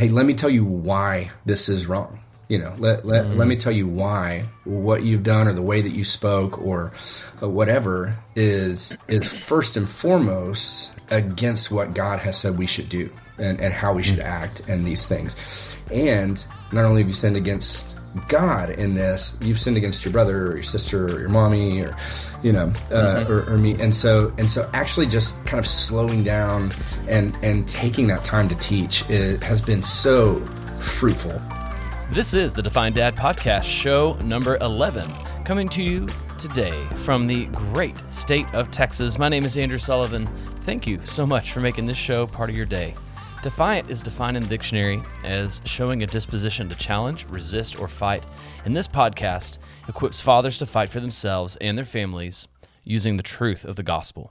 [0.00, 2.18] hey, let me tell you why this is wrong.
[2.48, 3.36] You know, let let, mm.
[3.36, 6.92] let me tell you why what you've done or the way that you spoke or
[7.42, 13.12] uh, whatever is is first and foremost against what God has said we should do
[13.38, 14.24] and, and how we should mm.
[14.24, 15.36] act and these things.
[15.92, 17.94] And not only have you sinned against
[18.28, 21.96] God in this, you've sinned against your brother or your sister or your mommy or,
[22.42, 23.32] you know, uh, mm-hmm.
[23.32, 23.80] or, or, me.
[23.80, 26.72] And so, and so actually just kind of slowing down
[27.08, 30.40] and, and taking that time to teach it has been so
[30.80, 31.40] fruitful.
[32.10, 35.08] This is the Defiant Dad Podcast, show number 11,
[35.44, 36.08] coming to you
[36.38, 39.18] today from the great state of Texas.
[39.18, 40.26] My name is Andrew Sullivan.
[40.62, 42.96] Thank you so much for making this show part of your day.
[43.42, 48.22] Defiant is defined in the dictionary as showing a disposition to challenge, resist, or fight.
[48.66, 49.56] And this podcast
[49.88, 52.48] equips fathers to fight for themselves and their families
[52.84, 54.30] using the truth of the gospel.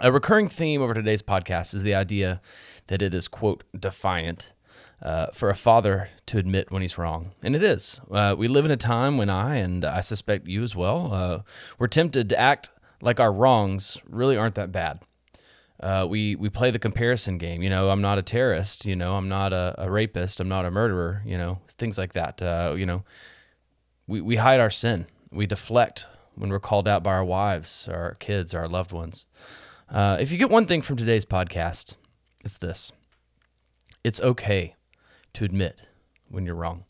[0.00, 2.40] A recurring theme over today's podcast is the idea
[2.86, 4.54] that it is, quote, defiant
[5.02, 7.34] uh, for a father to admit when he's wrong.
[7.42, 8.00] And it is.
[8.10, 11.40] Uh, we live in a time when I, and I suspect you as well, uh,
[11.78, 12.70] we're tempted to act
[13.02, 15.00] like our wrongs really aren't that bad.
[15.78, 17.62] Uh, we, we play the comparison game.
[17.62, 18.86] You know, I'm not a terrorist.
[18.86, 20.40] You know, I'm not a, a rapist.
[20.40, 21.22] I'm not a murderer.
[21.26, 22.40] You know, things like that.
[22.40, 23.04] Uh, you know,
[24.06, 25.06] we, we hide our sin.
[25.30, 29.26] We deflect when we're called out by our wives, our kids, our loved ones.
[29.88, 31.94] Uh, if you get one thing from today's podcast,
[32.44, 32.92] it's this
[34.02, 34.76] it's okay
[35.32, 35.82] to admit
[36.28, 36.84] when you're wrong.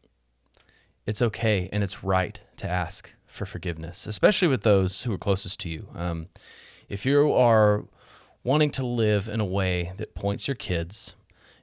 [1.06, 5.61] It's okay and it's right to ask for forgiveness, especially with those who are closest
[5.61, 5.89] to you.
[5.95, 6.28] Um,
[6.89, 7.84] if you are
[8.47, 11.16] wanting to live in a way that points your kids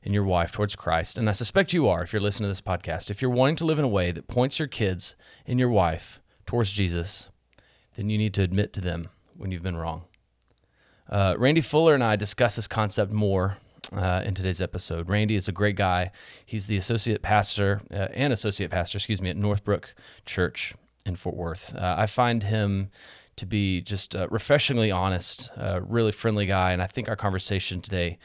[0.04, 2.60] and your wife towards Christ, and I suspect you are if you're listening to this
[2.60, 5.16] podcast, if you're wanting to live in a way that points your kids
[5.48, 7.30] and your wife towards Jesus,
[7.96, 10.04] then you need to admit to them when you've been wrong.
[11.10, 13.60] Uh, Randy Fuller and I discuss this concept more
[13.94, 15.08] uh, in today's episode.
[15.08, 16.12] Randy is a great guy.
[16.46, 20.74] He's the associate pastor uh, and associate pastor, excuse me, at Northbrook Church
[21.06, 21.74] in Fort Worth.
[21.76, 22.90] Uh, I find him
[23.36, 27.82] to be just a refreshingly honest, uh, really friendly guy, and I think our conversation
[27.82, 28.18] today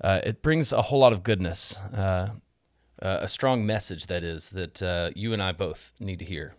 [0.00, 2.28] uh, it brings a whole lot of goodness, uh,
[2.98, 6.54] a strong message that is that you and I both need to hear.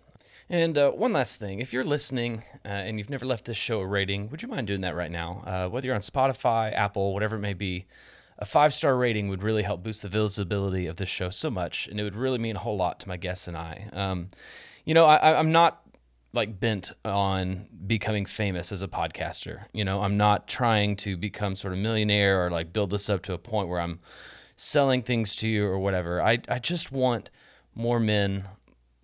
[0.50, 3.79] And uh, one last thing if you're listening uh, and you've never left this show
[3.79, 5.41] a rating, would you mind doing that right now?
[5.45, 7.85] Uh, whether you're on Spotify, Apple, whatever it may be,
[8.38, 11.88] a five star rating would really help boost the visibility of this show so much,
[11.88, 13.89] and it would really mean a whole lot to my guests and I.
[13.94, 14.29] Um,
[14.85, 15.81] you know, I, I'm not
[16.33, 19.66] like bent on becoming famous as a podcaster.
[19.71, 23.21] You know, I'm not trying to become sort of millionaire or like build this up
[23.23, 23.99] to a point where I'm
[24.55, 26.22] selling things to you or whatever.
[26.22, 27.29] I, I just want
[27.75, 28.49] more men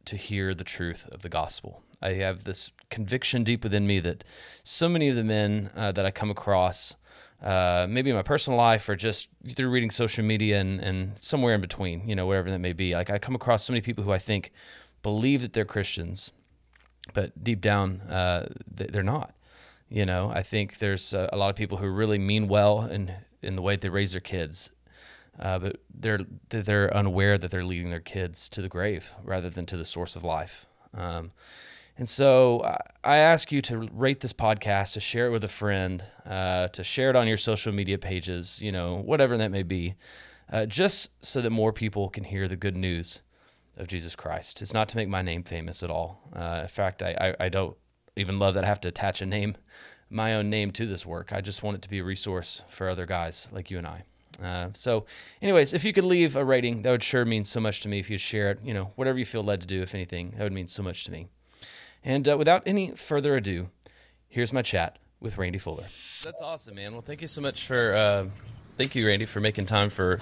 [0.06, 1.84] to hear the truth of the gospel.
[2.02, 4.24] I have this conviction deep within me that
[4.64, 6.96] so many of the men uh, that I come across
[7.44, 11.56] uh, maybe in my personal life or just through reading social media and, and somewhere
[11.56, 12.96] in between, you know, whatever that may be.
[12.96, 14.52] Like I come across so many people who I think
[15.02, 16.32] believe that they're Christians,
[17.20, 19.34] but deep down, uh, they're not.
[19.90, 23.12] You know, I think there's a, a, lot of people who really mean well in
[23.42, 24.70] in the way they raise their kids,
[25.38, 29.66] uh, but they're they're unaware that they're leading their kids to the grave rather than
[29.66, 30.66] to the source of life.
[30.94, 31.32] Um,
[31.98, 32.62] and so
[33.04, 36.86] I ask you to rate this podcast, to share it with a friend, uh, to
[36.86, 39.96] share it on your social media pages, you know, whatever that may be,
[40.50, 43.22] uh, just so that more people can hear the good news
[43.80, 44.62] of Jesus Christ.
[44.62, 46.22] It's not to make my name famous at all.
[46.36, 47.76] Uh, in fact, I, I, I, don't
[48.16, 49.56] even love that I have to attach a name,
[50.10, 51.32] my own name to this work.
[51.32, 54.04] I just want it to be a resource for other guys like you and I.
[54.44, 55.06] Uh, so,
[55.42, 58.00] anyways, if you could leave a rating, that would sure mean so much to me.
[58.00, 60.44] If you'd share it, you know, whatever you feel led to do, if anything, that
[60.44, 61.28] would mean so much to me.
[62.04, 63.70] And uh, without any further ado,
[64.28, 65.84] here's my chat with Randy Fuller.
[65.84, 66.94] That's awesome, man.
[66.94, 68.26] Well, thank you so much for uh,
[68.80, 70.20] thank you, Randy, for making time for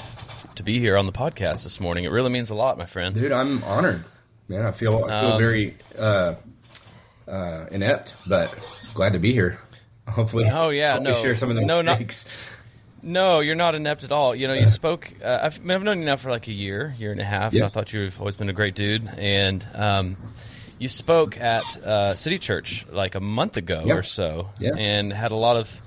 [0.56, 2.06] to be here on the podcast this morning.
[2.06, 3.14] It really means a lot, my friend.
[3.14, 4.04] Dude, I'm honored,
[4.48, 4.66] man.
[4.66, 6.34] I feel I feel um, very uh,
[7.28, 8.54] uh, inept, but
[8.96, 9.60] glad to be here.
[10.08, 12.26] Hopefully, oh yeah, hopefully no, share some of the no, mistakes.
[13.04, 14.34] Not, no, you're not inept at all.
[14.34, 15.14] You know, you spoke.
[15.24, 17.54] Uh, I've, I've, known you now for like a year, year and a half.
[17.54, 17.66] Yeah.
[17.66, 20.16] I thought you've always been a great dude, and um,
[20.80, 24.76] you spoke at uh, City Church like a month ago or so, yeah.
[24.78, 25.82] and had a lot of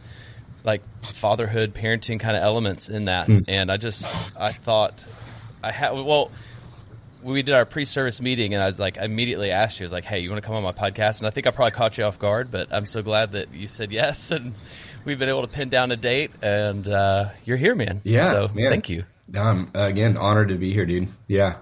[0.65, 3.27] like fatherhood, parenting kind of elements in that.
[3.27, 3.41] Hmm.
[3.49, 4.07] And I just,
[4.39, 5.05] I thought,
[5.62, 6.31] I had well,
[7.23, 9.93] we did our pre-service meeting, and I was like, I immediately asked you, I was
[9.93, 11.99] like, "Hey, you want to come on my podcast?" And I think I probably caught
[11.99, 14.55] you off guard, but I'm so glad that you said yes, and
[15.05, 18.01] we've been able to pin down a date, and uh, you're here, man.
[18.05, 18.71] Yeah, so man.
[18.71, 19.05] thank you.
[19.37, 21.09] Um, again, honored to be here, dude.
[21.29, 21.57] Yeah.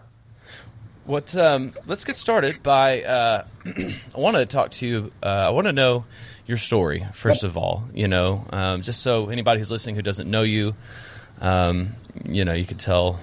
[1.08, 1.34] What?
[1.34, 3.02] Um, let's get started by.
[3.02, 5.10] Uh, I want to talk to you.
[5.22, 6.04] Uh, I want to know
[6.46, 7.84] your story first of all.
[7.94, 10.74] You know, um, just so anybody who's listening who doesn't know you,
[11.40, 11.94] um,
[12.26, 13.18] you know, you could tell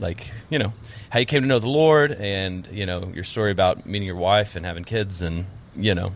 [0.00, 0.72] like you know
[1.10, 4.16] how you came to know the Lord, and you know your story about meeting your
[4.16, 5.44] wife and having kids, and
[5.76, 6.14] you know,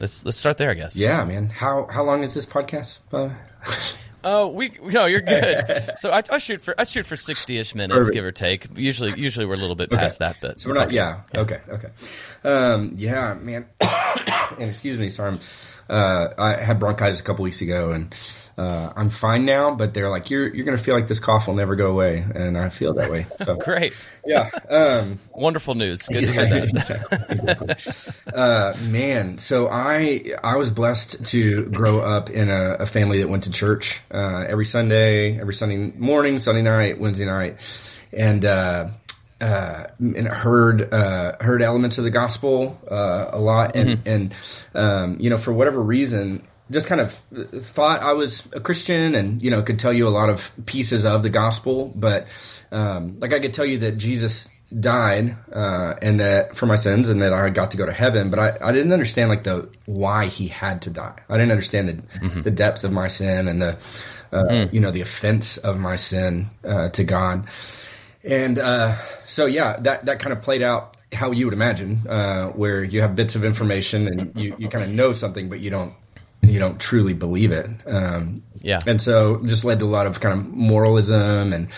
[0.00, 0.96] let's let's start there, I guess.
[0.96, 1.50] Yeah, man.
[1.50, 3.00] How how long is this podcast?
[3.12, 3.28] Uh,
[4.24, 5.92] Oh, we no, you're good.
[5.98, 8.14] so I, I shoot for I shoot for sixty ish minutes, Perfect.
[8.14, 8.66] give or take.
[8.76, 10.86] Usually, usually we're a little bit past that, but so we're not.
[10.86, 10.96] Okay.
[10.96, 11.60] Yeah, yeah, Okay.
[11.68, 11.88] Okay.
[12.42, 13.66] Um, yeah, man.
[13.80, 15.38] and excuse me, sorry.
[15.88, 18.14] Uh, I had bronchitis a couple weeks ago, and
[18.56, 21.54] uh, I'm fine now, but they're like, you're you're gonna feel like this cough will
[21.54, 23.26] never go away, and I feel that way.
[23.42, 26.02] So great, yeah, um, wonderful news.
[26.02, 27.70] Good yeah, to hear that.
[27.70, 28.32] Exactly.
[28.32, 33.28] uh, man, so I I was blessed to grow up in a, a family that
[33.28, 37.58] went to church uh, every Sunday, every Sunday morning, Sunday night, Wednesday night,
[38.12, 38.44] and.
[38.44, 38.88] Uh,
[39.40, 44.08] uh, and heard uh, heard elements of the gospel uh, a lot, and mm-hmm.
[44.08, 44.34] and
[44.74, 47.18] um, you know for whatever reason, just kind of
[47.62, 51.06] thought I was a Christian and, you know, could tell you a lot of pieces
[51.06, 51.90] of the gospel.
[51.94, 52.26] But,
[52.70, 54.50] um, like I could tell you that Jesus
[54.80, 58.28] died, uh, and that for my sins and that I got to go to heaven,
[58.28, 61.20] but I, I didn't understand like the, why he had to die.
[61.28, 62.42] I didn't understand the, mm-hmm.
[62.42, 63.78] the depth of my sin and the,
[64.32, 64.72] uh, mm.
[64.72, 67.46] you know, the offense of my sin, uh, to God.
[68.24, 72.48] And, uh, so yeah, that, that kind of played out how you would imagine, uh,
[72.48, 75.70] where you have bits of information and you, you kind of know something, but you
[75.70, 75.94] don't
[76.54, 77.68] you don't truly believe it.
[77.84, 78.78] Um, yeah.
[78.86, 81.68] And so just led to a lot of kind of moralism and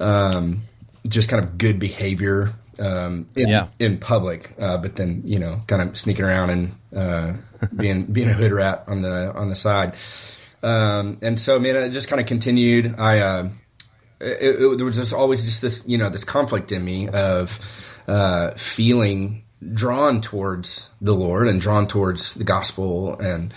[0.00, 0.62] um,
[1.06, 3.68] just kind of good behavior um, in, yeah.
[3.78, 7.32] in public, uh, but then you know, kind of sneaking around and uh,
[7.76, 9.94] being being a hood rat on the on the side.
[10.62, 12.94] Um, and so, man, it just kind of continued.
[12.98, 13.50] I uh,
[14.18, 17.60] it, it, there was just always just this you know this conflict in me of
[18.08, 23.52] uh, feeling drawn towards the Lord and drawn towards the gospel and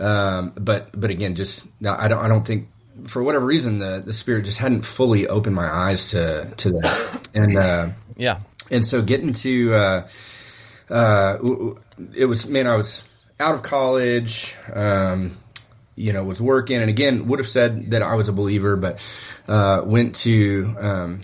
[0.00, 2.68] um, but but again, just I don't I don't think
[3.06, 7.28] for whatever reason the the spirit just hadn't fully opened my eyes to to that.
[7.34, 8.40] And uh, yeah,
[8.70, 10.08] and so getting to uh,
[10.90, 11.38] uh,
[12.14, 13.02] it was man, I was
[13.40, 14.54] out of college.
[14.72, 15.36] Um,
[15.94, 19.00] you know, was working, and again, would have said that I was a believer, but
[19.48, 21.20] uh, went to um,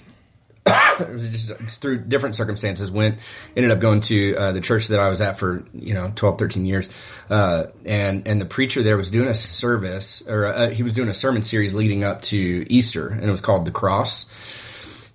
[1.00, 3.18] it was just, through different circumstances went
[3.56, 6.38] ended up going to uh, the church that I was at for you know 12
[6.38, 6.90] 13 years
[7.30, 11.08] uh, and and the preacher there was doing a service or uh, he was doing
[11.08, 14.26] a sermon series leading up to Easter and it was called the cross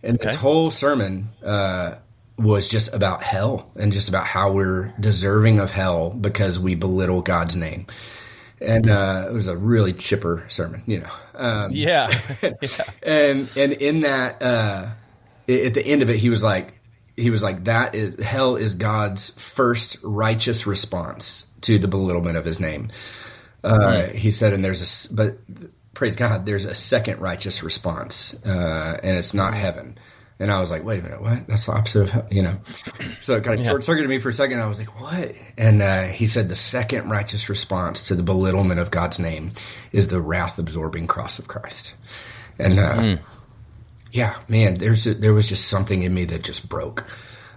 [0.04, 0.30] and okay.
[0.30, 1.96] this whole sermon uh,
[2.38, 7.22] was just about hell and just about how we're deserving of hell because we belittle
[7.22, 7.88] God's name
[8.62, 11.10] and uh, it was a really chipper sermon, you know.
[11.34, 12.10] Um, yeah.
[12.42, 12.84] yeah.
[13.04, 14.90] and and in that uh,
[15.50, 16.76] at the end of it, he was like,
[17.16, 22.46] he was like, that is hell is God's first righteous response to the belittlement of
[22.46, 22.90] His name.
[23.64, 24.04] Uh.
[24.04, 25.38] He said, and there's a but
[25.94, 29.98] praise God, there's a second righteous response, uh, and it's not heaven.
[30.42, 31.48] And I was like, wait a minute, what?
[31.48, 32.60] That's the opposite of, you know.
[33.20, 33.72] So it kind of yeah.
[33.72, 34.62] short circuited me for a second.
[34.62, 35.36] I was like, what?
[35.58, 39.52] And uh, he said, the second righteous response to the belittlement of God's name
[39.92, 41.94] is the wrath absorbing cross of Christ.
[42.58, 43.20] And mm
[44.12, 47.06] yeah, man, there's a, there was just something in me that just broke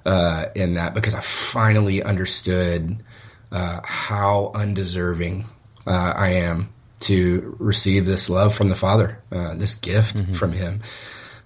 [0.05, 3.03] uh, in that because I finally understood
[3.51, 5.47] uh, how undeserving
[5.87, 10.35] uh, I am to receive this love from the Father, uh, this gift mm-hmm.
[10.35, 10.83] from Him.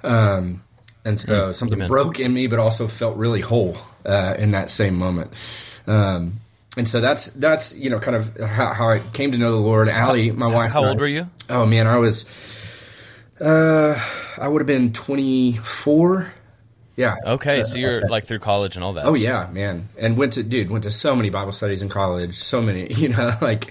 [0.03, 0.63] Um,
[1.05, 1.89] and so mm, something Amen.
[1.89, 5.33] broke in me, but also felt really whole uh, in that same moment.
[5.87, 6.41] Um,
[6.77, 9.57] and so that's that's you know kind of how, how, I came to know the
[9.57, 9.89] Lord.
[9.89, 10.73] Allie, my wife.
[10.73, 11.31] How old I, were you?
[11.49, 12.25] Oh man, I was
[13.41, 14.01] uh,
[14.39, 16.33] I would have been 24.
[16.97, 17.17] Yeah.
[17.25, 19.05] Okay, so you're like through college and all that.
[19.05, 19.89] Oh yeah, man.
[19.99, 23.11] And went to dude, went to so many Bible studies in college, so many, you
[23.11, 23.71] know, like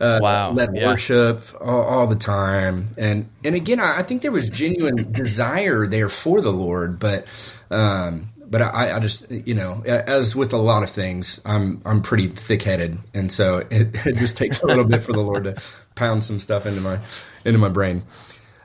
[0.00, 0.86] uh, wow, led yeah.
[0.86, 2.88] worship all, all, the time.
[2.96, 7.26] And and again, I, I, think there was genuine desire there for the Lord, but
[7.70, 12.02] um but I, I just you know, as with a lot of things, I'm I'm
[12.02, 13.70] pretty thick headed, and so it,
[14.06, 15.56] it just takes a little bit for the Lord to
[15.94, 16.98] pound some stuff into my
[17.44, 18.02] into my brain.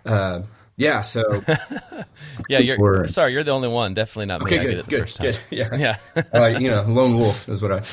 [0.08, 0.42] Uh,
[0.78, 1.44] yeah, so
[2.50, 3.96] yeah, you're sorry, you're the only one.
[3.96, 4.66] Definitely not okay, me.
[4.66, 5.32] Good, I get it the good, first time.
[5.32, 6.24] Good, yeah, yeah.
[6.34, 7.84] uh, you know, lone wolf is what I.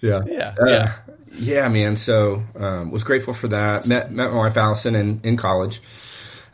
[0.00, 0.94] Yeah, yeah, uh, yeah.
[1.32, 1.94] Yeah, man.
[1.94, 3.86] So um, was grateful for that.
[3.88, 5.80] Met met my wife Allison in in college,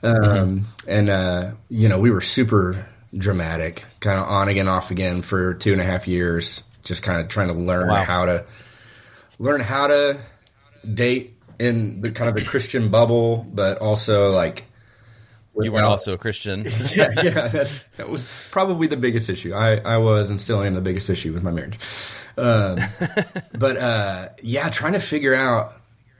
[0.02, 0.64] um, mm-hmm.
[0.90, 2.86] and uh, you know we were super
[3.16, 6.62] dramatic, kind of on again, off again for two and a half years.
[6.82, 8.04] Just kind of trying to learn wow.
[8.04, 8.44] how to
[9.38, 10.18] learn how to
[10.92, 14.66] date in the kind of the Christian bubble, but also like
[15.60, 16.64] you weren't also a Christian.
[16.94, 19.54] yeah, yeah, that's that was probably the biggest issue.
[19.54, 21.78] I, I was and still am the biggest issue with my marriage.
[22.36, 22.78] Um,
[23.58, 25.74] but uh, yeah, trying to figure out,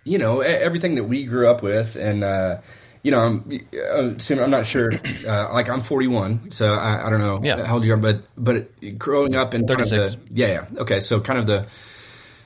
[0.05, 2.61] you know, everything that we grew up with, and uh,
[3.03, 3.61] you know, I'm,
[3.91, 4.91] uh, I'm not sure.
[5.27, 7.65] Uh, like I'm 41, so I, I don't know Yeah.
[7.65, 10.15] how old you are, but but growing up in kind of 36.
[10.31, 11.67] the, yeah, yeah, okay, so kind of the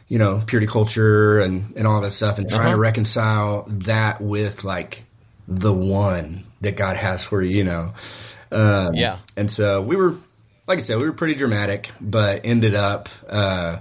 [0.08, 2.70] you know purity culture and and all that stuff, and trying Uh-huh.
[2.72, 5.04] to reconcile that with like
[5.48, 7.94] the one that God has for you, you know.
[8.52, 9.16] Um, Yeah.
[9.36, 10.14] and so we were,
[10.66, 13.78] like I said, we were pretty dramatic, but ended up, uh,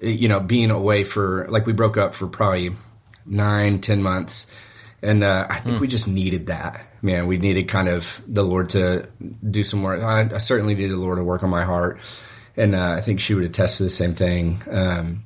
[0.00, 2.70] you know, being away for like we broke up for probably
[3.24, 4.46] nine, ten months,
[5.02, 6.84] and uh, I think we just needed that.
[7.02, 9.08] Man, we needed kind of the Lord to
[9.48, 10.02] do some work.
[10.02, 12.00] I, I certainly needed the Lord to work on my heart,
[12.56, 14.62] and uh, I think she would attest to the same thing.
[14.70, 15.24] Um,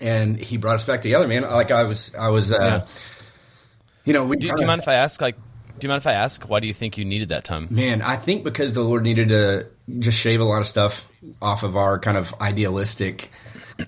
[0.00, 1.42] and He brought us back together, man.
[1.42, 2.86] Like I was, I was, uh, Yeah.
[4.04, 5.20] You know, we Do, do you mind if I ask?
[5.20, 5.36] Like,
[5.78, 6.42] do you mind if I ask?
[6.48, 7.68] Why do you think you needed that time?
[7.70, 9.66] Man, I think because the Lord needed to
[9.98, 11.10] just shave a lot of stuff
[11.42, 13.30] off of our kind of idealistic,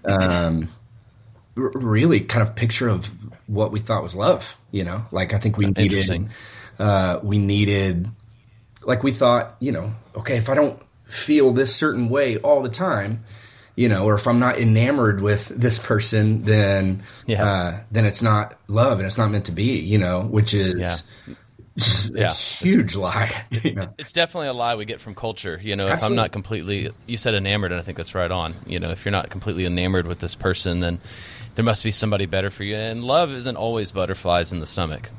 [0.04, 0.68] um,
[1.56, 3.06] r- really kind of picture of
[3.46, 4.56] what we thought was love.
[4.72, 6.30] You know, like I think we needed, Interesting.
[6.78, 8.08] uh, we needed,
[8.82, 12.68] like we thought, you know, okay, if I don't feel this certain way all the
[12.68, 13.24] time,
[13.76, 17.44] you know, or if I'm not enamored with this person, then, Yeah.
[17.48, 19.78] uh, then it's not love and it's not meant to be.
[19.78, 20.78] You know, which is.
[20.80, 21.36] Yeah.
[21.78, 22.30] Just Yeah.
[22.30, 23.30] a huge lie.
[23.50, 23.88] You know?
[23.98, 25.60] It's definitely a lie we get from culture.
[25.62, 28.54] You know, if I'm not completely, you said enamored, and I think that's right on.
[28.66, 31.00] You know, if you're not completely enamored with this person, then
[31.54, 32.76] there must be somebody better for you.
[32.76, 35.10] And love isn't always butterflies in the stomach.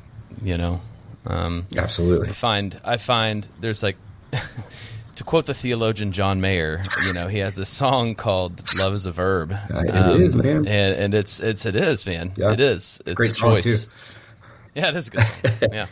[0.42, 0.80] You know,
[1.28, 2.30] um, Absolutely.
[2.30, 3.96] I find I find there's like
[5.18, 9.04] to quote the theologian John Mayer, you know, he has this song called "Love is
[9.04, 10.56] a Verb." it is, um, man.
[10.58, 12.32] and, and it's it's it is, man.
[12.36, 12.52] Yeah.
[12.52, 13.02] It is.
[13.04, 13.84] It's, great a choice.
[13.84, 13.90] too.
[14.76, 15.24] Yeah, it is good.
[15.72, 15.86] yeah.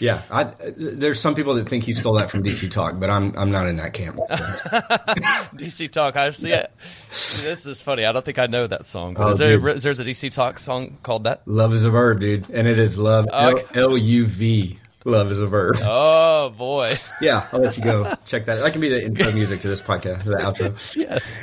[0.00, 3.36] Yeah, I, there's some people that think he stole that from DC Talk, but I'm
[3.38, 4.16] I'm not in that camp.
[4.30, 6.16] DC Talk.
[6.16, 6.72] I see it.
[7.10, 8.04] This is funny.
[8.04, 9.14] I don't think I know that song.
[9.14, 11.42] But Oh, is there there's a DC Talk song called that?
[11.46, 13.26] love is a verb, dude, and it is love.
[13.32, 13.80] Oh, okay.
[13.80, 14.78] L U V.
[15.08, 15.76] Love is a verb.
[15.82, 16.94] Oh boy.
[17.20, 18.56] Yeah, I'll let you go check that.
[18.56, 20.76] That can be the intro music to this podcast, the outro.
[20.94, 21.40] yes.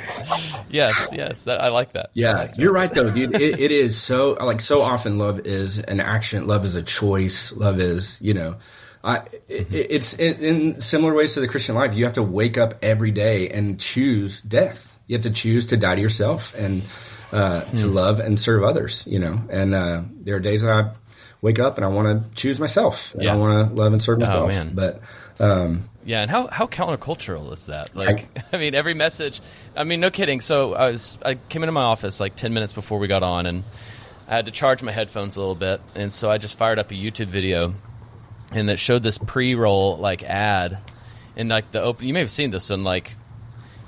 [0.70, 1.08] Yes.
[1.12, 1.42] Yes.
[1.44, 2.10] That I like that.
[2.14, 3.34] Yeah, you're right though, dude.
[3.34, 6.46] It, it is so like so often love is an action.
[6.46, 7.52] Love is a choice.
[7.54, 8.56] Love is you know,
[9.04, 9.18] I
[9.48, 11.94] it, it's in, in similar ways to the Christian life.
[11.94, 14.90] You have to wake up every day and choose death.
[15.08, 16.82] You have to choose to die to yourself and
[17.32, 19.06] uh, to love and serve others.
[19.06, 20.92] You know, and uh, there are days that I
[21.42, 23.12] wake up and I want to choose myself.
[23.14, 23.34] And Yeah.
[23.34, 24.48] I want to love and serve myself.
[24.48, 24.72] man.
[24.74, 25.00] But
[25.38, 27.94] um, Yeah, and how how countercultural is that?
[27.94, 29.40] Like, I mean, every message.
[29.76, 30.40] I mean, no kidding.
[30.40, 33.46] So I was I came into my office like ten minutes before we got on,
[33.46, 33.64] and
[34.28, 36.90] I had to charge my headphones a little bit, and so I just fired up
[36.90, 37.74] a YouTube video,
[38.52, 40.78] and that showed this pre-roll like ad,
[41.36, 42.06] and like the open.
[42.06, 43.16] You may have seen this and like.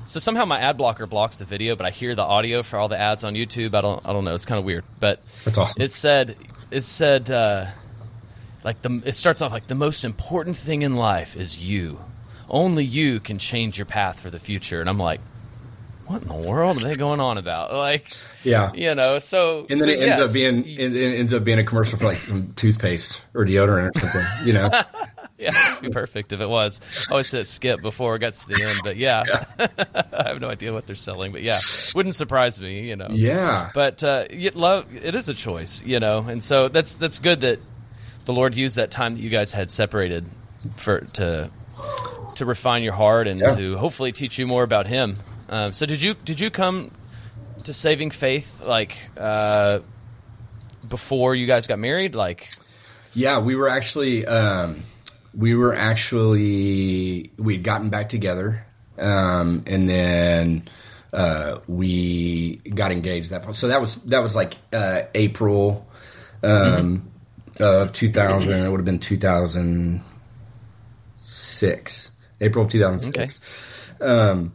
[0.06, 2.88] So somehow my ad blocker blocks the video, but I hear the audio for all
[2.88, 3.74] the ads on YouTube.
[3.74, 4.34] I don't, I don't know.
[4.34, 5.82] It's kind of weird, but That's awesome.
[5.82, 6.34] It said,
[6.70, 7.66] it said, uh,
[8.64, 12.00] like the it starts off like the most important thing in life is you.
[12.48, 14.80] Only you can change your path for the future.
[14.80, 15.20] And I'm like,
[16.06, 17.72] what in the world are they going on about?
[17.78, 18.72] Like, yeah.
[18.72, 21.44] you know, so And then so it ends yes, up being it, it ends up
[21.44, 24.26] being a commercial for like some toothpaste or deodorant or something.
[24.44, 24.70] You know.
[25.38, 26.80] yeah, it'd be perfect if it was.
[27.10, 29.22] I always said skip before it gets to the end, but yeah,
[30.12, 31.56] I have no idea what they're selling, but yeah,
[31.94, 33.08] wouldn't surprise me, you know.
[33.10, 33.70] Yeah.
[33.74, 37.60] But uh, love it is a choice, you know, and so that's that's good that
[38.24, 40.26] the Lord used that time that you guys had separated
[40.76, 41.50] for to
[42.34, 43.54] to refine your heart and Yeah.
[43.54, 45.18] to hopefully teach you more about Him.
[45.48, 46.90] Um, so did you did you come
[47.64, 49.80] to saving faith like uh,
[50.88, 52.14] before you guys got married?
[52.14, 52.48] Like,
[53.14, 54.82] Yeah, we were actually um,
[55.38, 58.66] we were actually we had gotten back together,
[58.98, 60.68] um, and then
[61.12, 63.30] uh, we got engaged.
[63.30, 65.86] That so that was that was like uh, April
[66.42, 67.08] um,
[67.60, 68.66] of two thousand.
[68.66, 70.02] It would have been two thousand
[71.16, 73.92] six, April of two thousand six.
[74.00, 74.54] Um,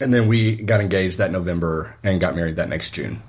[0.00, 3.20] and then we got engaged that November and got married that next June.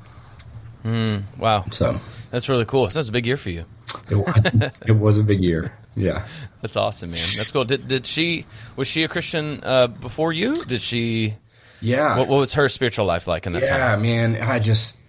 [0.86, 2.00] wow, So
[2.30, 2.90] that's really cool.
[2.92, 3.66] So that's a big year for you.
[4.10, 5.74] it was, it was a big year.
[5.96, 6.26] Yeah.
[6.62, 7.26] That's awesome, man.
[7.38, 7.66] That's cool.
[7.66, 10.56] Did did she was she a Christian uh, before you?
[10.66, 11.36] Did she?
[11.82, 12.18] Yeah.
[12.18, 13.78] What, what was her spiritual life like in that time?
[13.78, 14.36] Yeah, man.
[14.42, 15.00] I just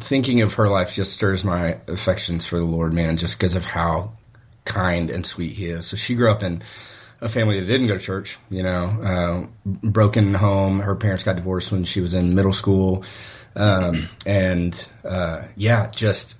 [0.00, 3.16] thinking of her life just stirs my affections for the Lord, man.
[3.16, 4.12] Just because of how
[4.64, 5.86] kind and sweet He is.
[5.86, 6.62] So she grew up in
[7.20, 8.38] a family that didn't go to church.
[8.50, 10.80] You know, uh, broken home.
[10.80, 13.04] Her parents got divorced when she was in middle school,
[13.56, 16.36] um, and uh, yeah, just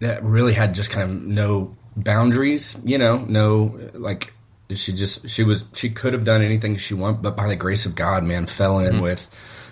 [0.00, 2.76] that really had just kind of no boundaries.
[2.84, 4.32] You know, no like
[4.70, 7.86] she just she was she could have done anything she wanted, but by the grace
[7.86, 9.28] of God, man, fell in with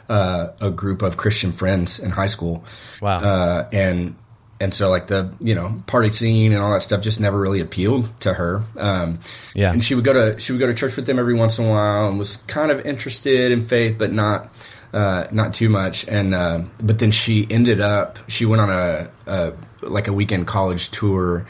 [0.09, 2.65] uh, a group of Christian friends in high school.
[3.01, 3.21] Wow.
[3.21, 4.17] Uh, and
[4.61, 7.61] and so like the you know party scene and all that stuff just never really
[7.61, 8.63] appealed to her.
[8.77, 9.21] Um,
[9.55, 9.73] Yeah.
[9.73, 11.67] and she would go to she would go to church with them every once in
[11.67, 14.53] a while and was kind of interested in faith, but not
[14.93, 16.07] uh, not too much.
[16.09, 20.47] And uh, but then she ended up she went on a, a like a weekend
[20.47, 21.47] college tour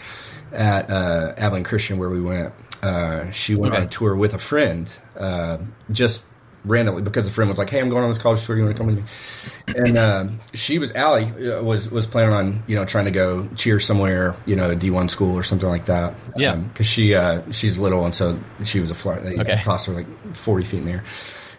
[0.53, 2.53] at uh, Abilene Christian where we went.
[2.83, 5.59] Uh, she went on a tour with a friend, uh,
[5.93, 6.25] just
[6.65, 8.57] randomly because a friend was like, "Hey, I'm going on this college tour.
[8.57, 12.33] You want to come with me?" And uh, she was Allie uh, was was planning
[12.35, 15.69] on you know trying to go cheer somewhere, you know, a D1 school or something
[15.69, 16.15] like that.
[16.37, 16.57] Yeah.
[16.57, 19.23] because she uh, she's little and so she was a flight.
[19.25, 19.61] They Okay.
[19.63, 21.05] tossed her like 40 feet in the air.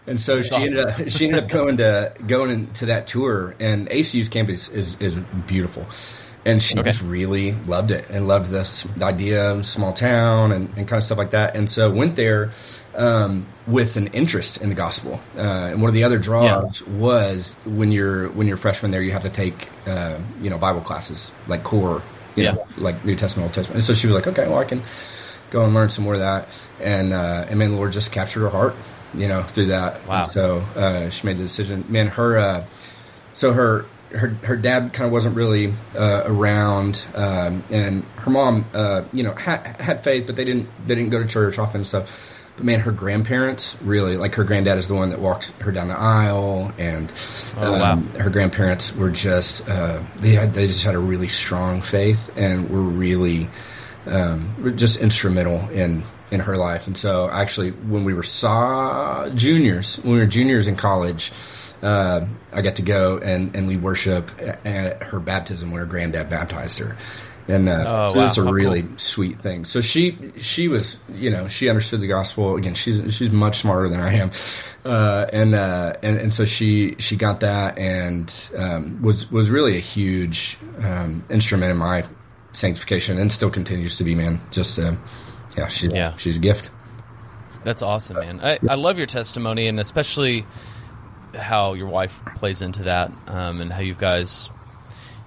[0.08, 0.64] And so she awesome.
[0.64, 5.00] ended up she ended up going to going into that tour and ACU's campus is,
[5.00, 5.86] is beautiful.
[6.44, 6.90] And she Okay.
[6.90, 11.04] just really loved it and loved this idea of small town and, and kind of
[11.04, 11.56] stuff like that.
[11.56, 12.50] And so went there
[12.96, 15.20] um, with an interest in the gospel.
[15.38, 19.04] Uh, and one of the other draws was when you're when you're a freshman there,
[19.04, 22.02] you have to take uh, you know Bible classes like core,
[22.36, 22.52] you Yeah.
[22.54, 23.76] know, like New Testament, Old Testament.
[23.78, 24.82] And so she was like, okay, well I can
[25.52, 26.48] go and learn some more of that.
[26.82, 28.76] And uh, and man, the Lord just captured her heart,
[29.14, 30.06] you know, through that.
[30.08, 30.20] Wow.
[30.24, 31.86] And so uh, she made the decision.
[31.88, 32.66] Man, her uh,
[33.34, 38.66] so her her her dad kind of wasn't really uh, around, um, and her mom,
[38.74, 41.78] uh, you know, had had faith, but they didn't they didn't go to church often
[41.82, 42.28] and stuff.
[42.58, 45.88] But man, her grandparents really like her granddad is the one that walked her down
[45.88, 47.12] the aisle, and
[47.58, 47.94] Oh, wow.
[47.94, 52.32] um, her grandparents were just uh, they had they just had a really strong faith
[52.38, 53.48] and were really
[54.06, 56.88] um, just instrumental in in her life.
[56.88, 61.32] And so actually, when we were saw juniors, when we were juniors in college,
[61.82, 66.30] uh, I got to go and and we worship at, her baptism when her granddad
[66.30, 66.98] baptized her.
[67.48, 68.28] And uh, Oh, so wow.
[68.28, 68.98] it's a How really cool.
[68.98, 69.66] sweet thing.
[69.66, 72.76] So she she was you know she understood the gospel again.
[72.76, 74.32] She's she's much smarter than I am,
[74.86, 79.76] uh, and uh, and and so she she got that and um, was was really
[79.76, 82.06] a huge um, instrument in my
[82.54, 84.14] sanctification and still continues to be.
[84.14, 84.96] Man, just uh,
[85.58, 86.16] yeah, she's Yeah.
[86.18, 86.70] she's a gift.
[87.64, 88.40] That's awesome, man.
[88.42, 90.46] I, I love your testimony, and especially
[91.36, 94.50] how your wife plays into that, um, and how you guys,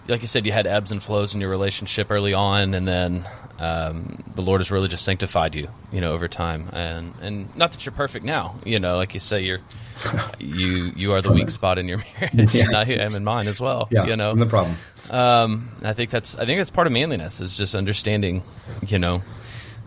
[0.09, 3.27] like you said, you had ebbs and flows in your relationship early on, and then
[3.59, 6.69] um, the Lord has really just sanctified you, you know, over time.
[6.73, 9.61] And and not that you're perfect now, you know, like you say, you're
[10.39, 12.65] you you are the weak spot in your marriage, Yeah.
[12.67, 13.89] and I am in mine as well.
[13.91, 14.77] Yeah, you know, I'm the problem.
[15.11, 18.43] um, I think that's I think that's part of manliness is just understanding,
[18.87, 19.23] you know,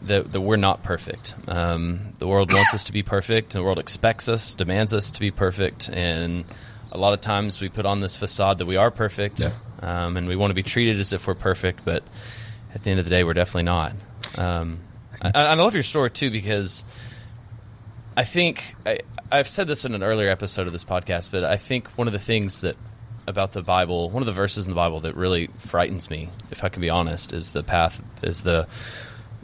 [0.03, 1.33] that, that we're not perfect.
[1.47, 3.51] Um, the world wants us to be perfect.
[3.53, 6.45] The world expects us, demands us to be perfect, and
[6.91, 9.51] a lot of times we put on this facade that we are perfect, Yeah.
[9.81, 11.83] um, and we want to be treated as if we're perfect.
[11.83, 12.03] But
[12.73, 13.93] at the end of the day, we're definitely not.
[14.37, 14.79] Um,
[15.21, 16.85] I, I love your story too because
[18.15, 18.99] I think I,
[19.31, 22.13] I've said this in an earlier episode of this podcast, but I think one of
[22.13, 22.75] the things that
[23.27, 26.63] about the Bible, one of the verses in the Bible that really frightens me, if
[26.63, 28.67] I can be honest, is the path is the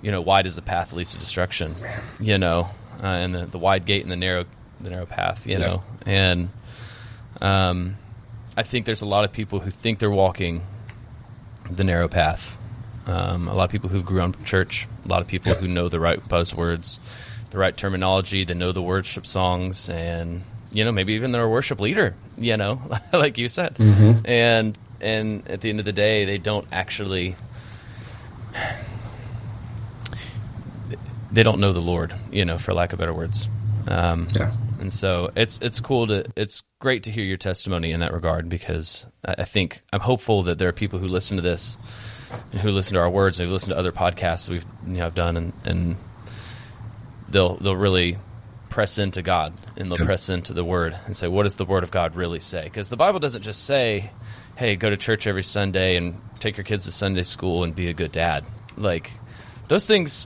[0.04, 1.76] you know wide is the path leads to destruction,
[2.20, 2.70] you know,
[3.02, 4.46] uh, and the, the wide gate and the narrow
[4.80, 5.58] the narrow path, you Yeah.
[5.60, 6.50] know, and
[7.42, 7.96] um,
[8.56, 10.62] I think there's a lot of people who think they're walking
[11.72, 12.58] the narrow path.
[13.08, 15.60] Um, a lot of people who grew up in church, a lot of people Yeah.
[15.60, 17.00] who know the right buzzwords,
[17.50, 21.50] the right terminology, they know the worship songs, and you know maybe even they're a
[21.50, 22.16] worship leader.
[22.38, 22.82] You know,
[23.14, 23.76] like you said,
[24.26, 27.36] and and at the end of the day, they don't actually
[31.34, 32.14] they don't know the Lord.
[32.32, 33.50] You know, for lack of better words.
[33.88, 34.52] Um, Yeah.
[34.80, 38.48] and so it's it's cool to it's great to hear your testimony in that regard
[38.48, 41.78] because I, I think I'm hopeful that there are people who listen to this
[42.54, 45.06] and who listen to our words and who listen to other podcasts we've you know
[45.06, 45.96] I've done and, and
[47.30, 48.18] they'll they'll really
[48.70, 50.06] press into God and they'll Yeah.
[50.06, 52.90] press into the Word and say what does the Word of God really say because
[52.90, 54.12] the Bible doesn't just say
[54.56, 57.90] hey go to church every Sunday and take your kids to Sunday school and be
[57.90, 58.46] a good dad
[58.78, 59.12] like
[59.68, 60.26] those things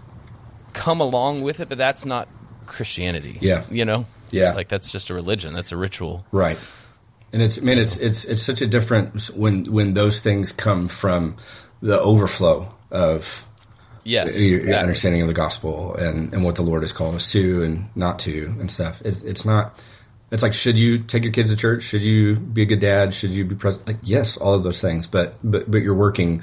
[0.73, 2.27] come along with it but that's not
[2.65, 3.63] Christianity Yeah.
[3.71, 4.53] you know Yeah.
[4.53, 6.57] like that's just a religion that's a ritual Right.
[7.33, 11.35] And it's man, it's it's it's such a difference when when those things come from
[11.81, 13.45] the overflow of
[14.05, 14.81] yes your, your exactly.
[14.81, 18.19] understanding of the gospel and, and what the Lord has called us to and not
[18.19, 19.01] to and stuff.
[19.03, 19.83] It's, it's not.
[20.31, 21.83] It's like, should you take your kids to church?
[21.83, 23.13] Should you be a good dad?
[23.13, 23.87] Should you be present?
[23.87, 25.05] Like, yes, all of those things.
[25.05, 26.41] But but but you're working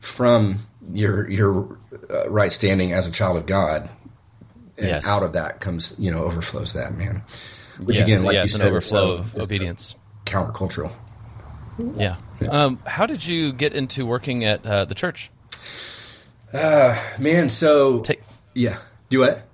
[0.00, 0.58] from
[0.92, 1.78] your your
[2.10, 3.88] uh, right standing as a child of God,
[4.78, 5.06] and Yes.
[5.08, 7.22] out of that comes you know overflows that man.
[7.84, 9.94] Which Yes, again, like yeah, you said, an overflow of obedience
[10.26, 10.92] countercultural.
[11.96, 12.16] yeah
[12.48, 15.30] um, how did you get into working at uh, the church
[16.52, 18.22] Man, so Take,
[18.54, 19.48] yeah, do what?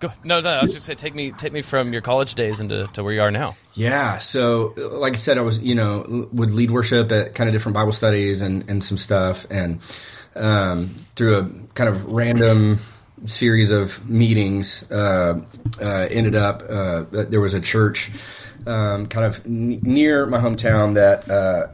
[0.00, 0.50] Go, no, no.
[0.50, 3.12] I was just say take me take me from your college days into to where
[3.12, 3.56] you are now.
[3.74, 4.18] Yeah.
[4.18, 7.74] So, like I said, I was you know would lead worship at kind of different
[7.74, 9.80] Bible studies and and some stuff, and
[10.36, 12.78] um, through a kind of random
[13.26, 15.40] series of meetings, uh,
[15.80, 18.10] uh, ended up uh, there was a church
[18.66, 21.68] um, kind of n- near my hometown that uh,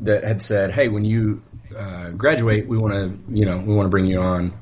[0.00, 1.42] that had said, "Hey, when you
[1.76, 4.52] uh, graduate, we want to you know we want to bring you on."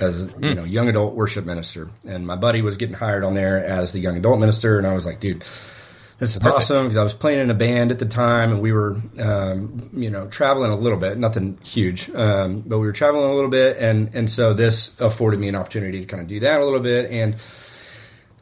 [0.00, 3.64] As you know, young adult worship minister, and my buddy was getting hired on there
[3.64, 5.44] as the young adult minister, and I was like, "Dude,
[6.18, 6.56] this is Perfect.
[6.56, 9.90] awesome because I was playing in a band at the time and we were, um,
[9.92, 13.50] you know, traveling a little bit, nothing huge, um, but we were traveling a little
[13.50, 13.76] bit.
[13.76, 16.80] And, and so this afforded me an opportunity to kind of do that a little
[16.80, 17.36] bit and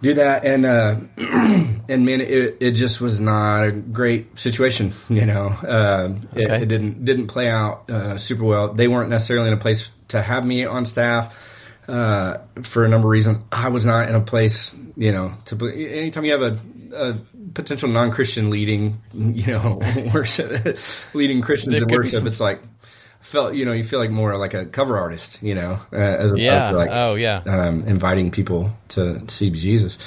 [0.01, 0.47] do that.
[0.47, 6.15] And, uh, and man, it, it just was not a great situation, you know, uh,
[6.33, 6.45] okay.
[6.45, 8.73] it, it, didn't, didn't play out, uh, super well.
[8.73, 11.53] They weren't necessarily in a place to have me on staff.
[11.87, 15.69] Uh, for a number of reasons, I was not in a place, you know, to
[15.69, 16.59] anytime you have a,
[16.93, 17.19] a
[17.57, 19.81] potential non-Christian leading, you know,
[20.15, 20.79] worship,
[21.15, 22.27] leading Christians in worship, some...
[22.29, 22.61] it's like
[23.21, 26.31] felt you know you feel like more like a cover artist, you know, uh, as
[26.31, 26.71] opposed yeah.
[26.71, 29.99] to like oh yeah, um, inviting people to see Jesus.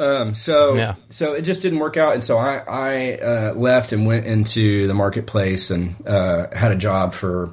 [0.00, 0.94] Um, so yeah.
[1.08, 4.86] so it just didn't work out, and so I I uh, left and went into
[4.86, 7.52] the marketplace and uh, had a job for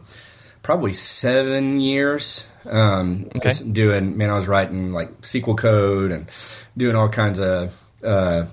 [0.64, 2.48] probably seven years.
[2.66, 3.52] Um, okay.
[3.72, 6.32] doing man, I was writing like SQL code and
[6.76, 8.46] doing all kinds of uh,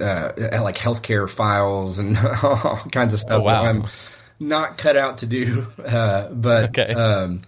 [0.00, 3.40] uh, like healthcare files and all kinds of stuff.
[3.40, 3.64] Oh, wow.
[3.64, 3.84] I'm
[4.40, 6.92] not cut out to do, uh, but okay.
[6.92, 7.42] um,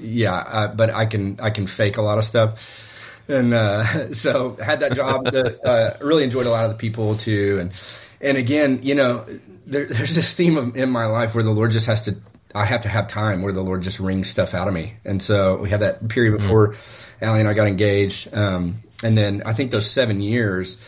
[0.00, 2.80] yeah, uh, but I can I can fake a lot of stuff.
[3.28, 7.16] And uh, so had that job that uh, really enjoyed a lot of the people
[7.16, 7.72] too, and
[8.20, 9.26] and again, you know,
[9.66, 12.16] there, there's this theme of, in my life where the Lord just has to
[12.54, 14.94] I have to have time where the Lord just wrings stuff out of me.
[15.04, 16.46] And so we had that period mm-hmm.
[16.46, 17.24] before mm-hmm.
[17.24, 18.32] Allie and I got engaged.
[18.32, 20.80] Um, and then I think those seven years,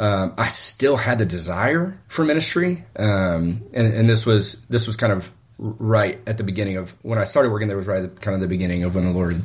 [0.00, 4.96] um, I still had the desire for ministry, um, and, and, this was this was
[4.96, 7.68] kind of right at the beginning of when I started working.
[7.68, 9.42] There was right at kind of the beginning of when the Lord,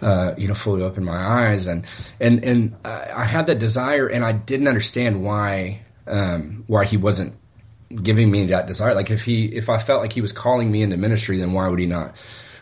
[0.00, 1.84] uh, you know, fully opened my eyes, and
[2.20, 7.34] and and I had that desire, and I didn't understand why um, why He wasn't
[8.00, 8.94] giving me that desire.
[8.94, 11.66] Like if He if I felt like He was calling me into ministry, then why
[11.66, 12.14] would He not?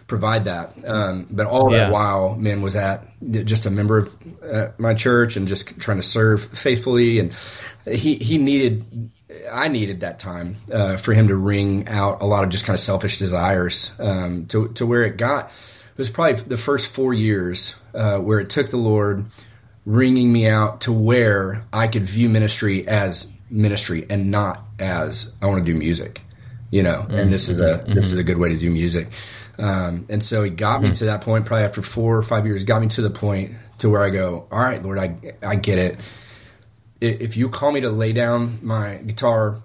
[0.07, 0.75] Provide that.
[0.87, 1.79] Um, but all yeah.
[1.79, 4.11] that while, man was at just a member of
[4.43, 7.19] uh, my church and just trying to serve faithfully.
[7.19, 7.33] And
[7.87, 9.11] he he needed,
[9.51, 12.75] I needed that time uh, for him to wring out a lot of just kind
[12.75, 15.47] of selfish desires um, to to where it got.
[15.47, 19.25] It was probably the first four years uh, where it took the Lord
[19.87, 25.47] wringing me out to where I could view ministry as ministry and not as I
[25.47, 26.21] want to do music,
[26.71, 26.99] you know.
[26.99, 27.15] Mm-hmm.
[27.15, 27.95] And this is a mm-hmm.
[27.95, 29.09] this is a good way to do music.
[29.59, 30.99] Um, and so he got me mm.
[30.99, 33.91] to that point, probably after four or five years, got me to the point to
[33.91, 36.01] where I go, all right, Lord, I, I get it.
[37.01, 39.63] If you call me to lay down my guitar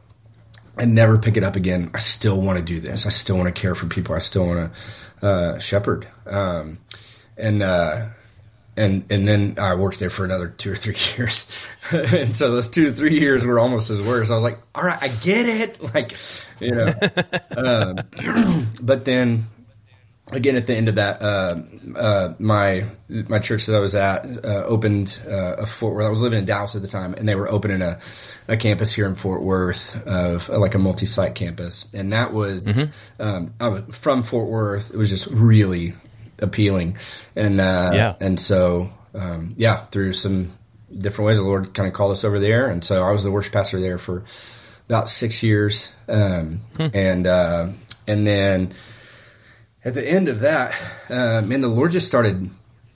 [0.78, 3.06] and never pick it up again, I still want to do this.
[3.06, 4.16] I still want to care for people.
[4.16, 4.74] I still want
[5.22, 6.08] to uh, shepherd.
[6.26, 6.80] Um,
[7.38, 8.08] and uh,
[8.78, 11.48] and and then I worked there for another two or three years,
[11.92, 14.32] and so those two or three years were almost as worse.
[14.32, 16.16] I was like, all right, I get it, like
[16.60, 16.94] you know.
[17.58, 19.48] um, but then
[20.32, 21.62] again at the end of that uh,
[21.96, 26.10] uh, my my church that I was at uh, opened uh, a Fort Worth I
[26.10, 28.00] was living in Dallas at the time and they were opening a,
[28.48, 31.90] a campus here in Fort Worth of like a multi-site campus.
[31.94, 33.22] And that was mm-hmm.
[33.22, 35.94] um, was from Fort Worth it was just really
[36.40, 36.98] appealing.
[37.36, 38.16] And uh, yeah.
[38.20, 40.58] and so um, yeah through some
[40.98, 42.70] different ways the Lord kind of called us over there.
[42.70, 44.24] And so I was the worship pastor there for
[44.88, 45.94] about six years.
[46.08, 46.88] Um, hmm.
[46.94, 47.68] and uh,
[48.08, 48.74] and then
[49.84, 50.74] at the end of that,
[51.10, 52.50] uh, man, the Lord just started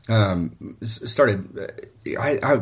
[0.08, 1.58] um, started.
[1.58, 2.62] Uh, I, I,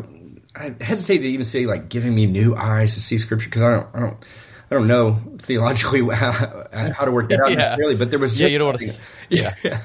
[0.56, 3.72] I hesitate to even say like giving me new eyes to see Scripture because I
[3.72, 4.26] don't I don't
[4.72, 6.32] I don't know theologically how,
[6.72, 7.58] how to work that out yeah.
[7.58, 7.96] necessarily.
[7.96, 9.02] But there was just, yeah, you don't want to.
[9.30, 9.54] Yeah.
[9.64, 9.82] yeah.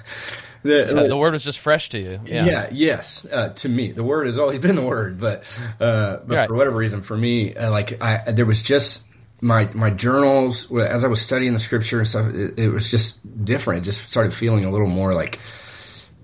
[0.64, 2.20] The, yeah, the, word was just fresh to you.
[2.26, 2.44] Yeah.
[2.44, 3.24] yeah yes.
[3.30, 5.44] Uh, to me, the word has always been the word, but,
[5.80, 6.48] uh, but right.
[6.48, 9.04] for whatever reason, for me, uh, like I, there was just
[9.40, 13.44] my my journals as I was studying the scripture and stuff, it, it, was just
[13.44, 13.82] different.
[13.82, 15.38] It just started feeling a little more like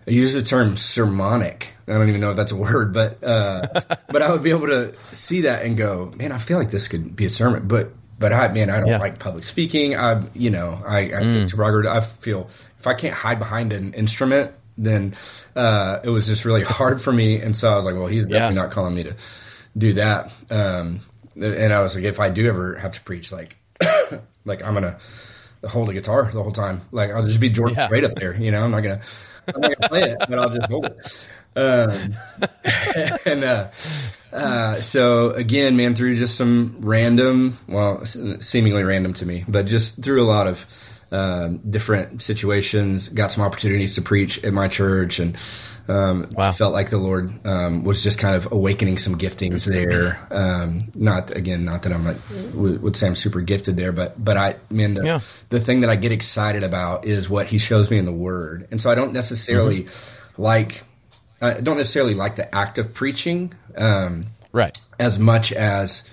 [0.07, 1.73] I use the term sermonic.
[1.87, 3.67] I don't even know if that's a word, but uh,
[4.09, 6.89] but I would be able to see that and go, man, I feel like this
[6.89, 7.69] could be a sermon.
[7.69, 8.99] But but I man, I don't yeah.
[8.99, 9.97] like public speaking.
[9.97, 11.87] I you know I I, mm.
[11.87, 12.49] I feel
[12.79, 15.15] if I can't hide behind an instrument, then
[15.55, 17.41] uh, it was just really hard for me.
[17.41, 18.63] And so I was like, well, he's definitely yeah.
[18.63, 19.17] not calling me to
[19.77, 20.33] do that.
[20.51, 21.01] Um,
[21.37, 23.57] and I was like, if I do ever have to preach, like,
[24.45, 24.99] like I'm gonna,
[25.67, 26.83] hold a guitar the whole time.
[26.93, 27.87] Like I'll just be George Yeah.
[27.87, 28.35] Strait up there.
[28.37, 29.01] You know, I'm not gonna,
[29.49, 31.27] I'm not gonna play it, but I'll just hold it.
[31.57, 32.15] Um,
[33.27, 33.69] and uh,
[34.33, 39.67] uh, so again, man, through just some random, well, s- seemingly random to me, but
[39.67, 40.67] just through a lot of
[41.13, 45.37] um, different situations, got some opportunities to preach at my church, and
[45.89, 46.51] um, Wow.
[46.53, 50.19] felt like the Lord um, was just kind of awakening some giftings there.
[50.31, 52.17] Um, not again, not that I'm like
[52.55, 55.21] would, would say I'm super gifted there, but but I mean the, Yeah.
[55.51, 58.69] the thing that I get excited about is what He shows me in the Word,
[58.71, 59.89] and so I don't necessarily
[60.39, 60.83] like.
[61.43, 64.75] I don't necessarily like the act of preaching um, Right.
[64.99, 66.09] as much as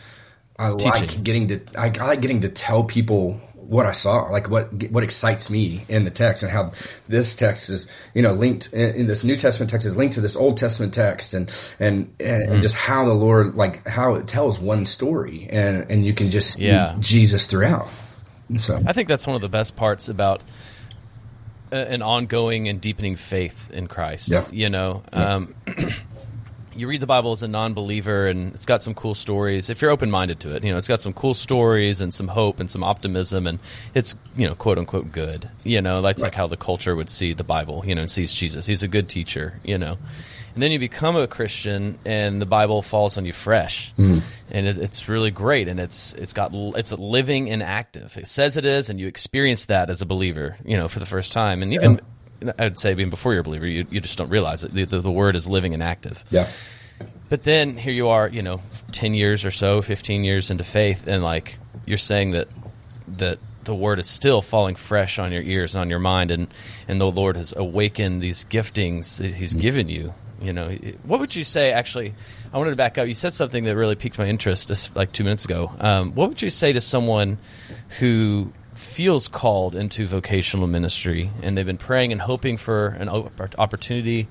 [0.60, 1.62] I like getting to.
[1.78, 5.86] I, I like getting to tell people what I saw, like what what excites me
[5.88, 6.72] in the text, and how
[7.08, 10.22] this text is, you know, linked in, in this New Testament text is linked to
[10.22, 14.28] this Old Testament text, and and and, and just how the Lord, like how it
[14.28, 16.96] tells one story, and and you can just see Yeah.
[17.00, 17.90] Jesus throughout.
[18.58, 20.44] So I think that's one of the best parts about
[21.72, 24.30] an ongoing and deepening faith in Christ.
[24.30, 24.46] Yeah.
[24.52, 25.56] You know, um,
[26.76, 29.70] you read the Bible as a non-believer, and it's got some cool stories.
[29.70, 32.60] If you're open-minded to it, you know, it's got some cool stories and some hope
[32.60, 33.60] and some optimism, and
[33.94, 35.50] it's you know, quote unquote, good.
[35.64, 37.84] You know, that's like how the culture would see the Bible.
[37.86, 38.66] You know, and sees Jesus.
[38.66, 39.60] He's a good teacher.
[39.64, 39.98] You know.
[40.54, 44.20] And then you become a Christian, and the Bible falls on you fresh, mm-hmm.
[44.50, 45.70] and it, it's really great.
[45.70, 48.18] And it's it's got it's living and active.
[48.18, 51.06] It says it is, and you experience that as a believer, you know, for the
[51.06, 51.64] first time.
[51.64, 52.02] And even
[52.58, 54.74] I'd say, even before you're a believer, you, you just don't realize it.
[54.74, 56.24] The, the, the word is living and active.
[56.32, 56.48] yeah,
[57.30, 61.08] But then here you are, you know, ten years or so, fifteen years into faith,
[61.08, 62.48] and like you're saying that
[63.18, 66.48] that the word is still falling fresh on your ears and on your mind, and
[66.88, 70.14] and the Lord has awakened these giftings that He's given you.
[70.42, 70.70] You know,
[71.04, 71.72] what would you say?
[71.72, 72.16] Actually,
[72.52, 73.08] I wanted to back up.
[73.08, 75.72] You said something that really piqued my interest just like two minutes ago.
[75.80, 77.38] Um, what would you say to someone
[78.00, 78.52] who
[78.82, 83.10] feels called into vocational ministry and they've been praying and hoping for an
[83.58, 84.28] opportunity?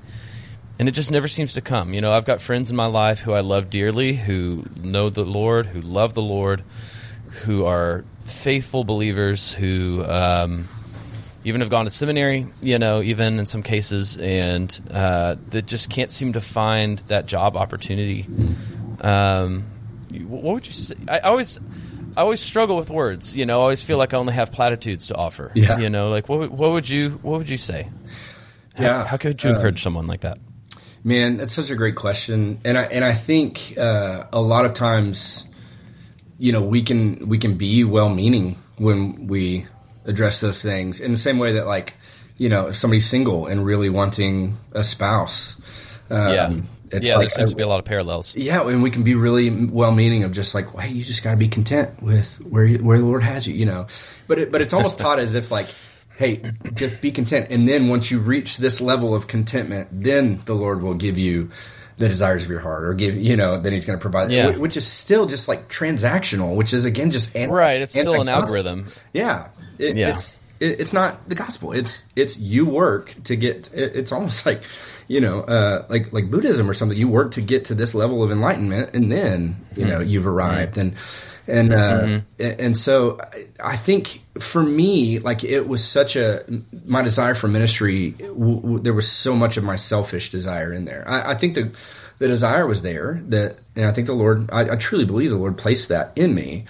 [0.81, 1.93] and it just never seems to come.
[1.93, 5.25] You know, I've got friends in my life who I love dearly, who know the
[5.25, 6.65] Lord, who love the Lord,
[7.45, 10.67] who are faithful believers, who um,
[11.45, 12.47] even have gone to seminary.
[12.63, 17.27] You know, even in some cases, and uh, that just can't seem to find that
[17.27, 18.27] job opportunity.
[19.03, 19.65] Um,
[20.11, 20.95] what would you say?
[21.09, 21.61] I always.
[22.17, 23.59] I always struggle with words, you know.
[23.61, 25.53] I always feel like I only have platitudes to offer.
[25.55, 25.79] Yeah.
[25.79, 27.89] You know, like what, would- what would you what would you say?
[28.75, 29.07] How, Yeah.
[29.07, 30.39] how could you Um, encourage someone like that?
[31.05, 34.75] Man, that's such a great question, and I and I think uh, a lot of
[34.75, 35.47] times,
[36.39, 39.67] you know, we can we can be well-meaning when we
[40.05, 41.95] address those things in the same way that, like,
[42.37, 45.61] you know, if somebody's single and really wanting a spouse,
[46.11, 46.53] um, yeah,
[46.91, 47.17] it's yeah.
[47.17, 48.35] like, there seems to be a lot of parallels.
[48.35, 51.37] yeah, and we can be really well-meaning of just like, hey, you just got to
[51.37, 53.87] be content with where you, where the Lord has you, you know.
[54.27, 55.69] But it, but it's almost taught as if like,
[56.17, 56.43] hey,
[56.75, 60.83] just be content, and then once you reach this level of contentment, then the Lord
[60.83, 61.51] will give you
[61.99, 64.31] the desires of your heart, or give you know, then He's going to provide.
[64.33, 64.57] Yeah.
[64.57, 68.29] which is still just like transactional, which is again just anti- Right, it's still an
[68.29, 68.87] algorithm.
[69.13, 69.49] Yeah,
[69.79, 70.15] it, Yeah.
[70.15, 71.73] it's it, it's not the gospel.
[71.73, 73.71] It's it's you work to get.
[73.75, 74.63] It, it's almost like
[75.11, 76.97] you know, uh, like like Buddhism or something.
[76.97, 80.79] You work to get to this level of enlightenment, and then you know you've arrived.
[80.79, 80.95] And
[81.49, 81.77] and uh,
[82.39, 86.45] and- and so I, I think for me, like it was such a
[86.87, 88.13] my desire for ministry.
[88.13, 91.03] W- w- there was so much of my selfish desire in there.
[91.09, 91.73] I, I think the
[92.21, 94.49] the desire was there that, and I think the Lord.
[94.53, 96.67] I, I truly believe the Lord placed that in me.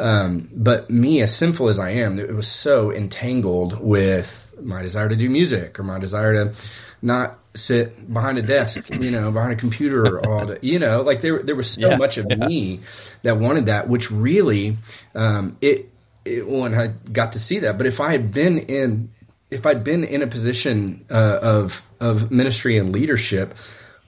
[0.00, 5.08] Um, but me, as sinful as I am, it was so entangled with my desire
[5.08, 6.54] to do music or my desire to
[7.02, 11.20] not sit behind a desk, you know, behind a computer all day, you know, like
[11.20, 12.36] there, there was so Yeah, much of yeah.
[12.36, 12.80] me
[13.22, 14.76] that wanted that, which really,
[15.14, 15.88] um, it,
[16.24, 19.10] it, when I got to see that, but if I had been in,
[19.50, 23.54] if I'd been in a position uh, of of ministry and leadership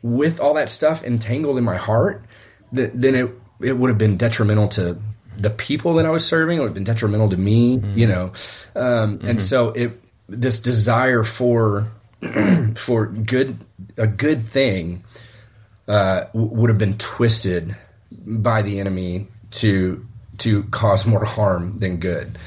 [0.03, 2.25] with all that stuff entangled in my heart,
[2.75, 3.31] th- then it
[3.61, 4.99] it would have been detrimental to
[5.39, 6.57] the people that I was serving.
[6.57, 8.33] It would have been detrimental to me, you know.
[8.75, 11.87] Um, And so it this desire for
[12.77, 13.59] for good
[13.97, 15.05] a good thing
[15.89, 17.77] uh, would have been twisted
[18.13, 20.07] by the enemy to
[20.39, 22.39] to cause more harm than good.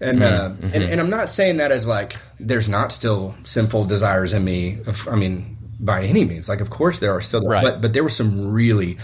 [0.00, 4.34] And, uh, and and I'm not saying that as like there's not still sinful desires
[4.34, 4.78] in me.
[5.10, 7.62] I mean, by any means, like of course there are still, Right.
[7.62, 8.98] but but there were some really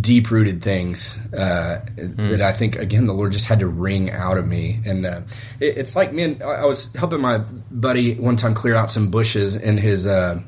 [0.00, 4.36] deep rooted things uh, that I think again the Lord just had to wring out
[4.36, 4.80] of me.
[4.84, 5.20] And uh,
[5.60, 9.10] it, it's like man, I, I was helping my buddy one time clear out some
[9.10, 10.40] bushes in his uh,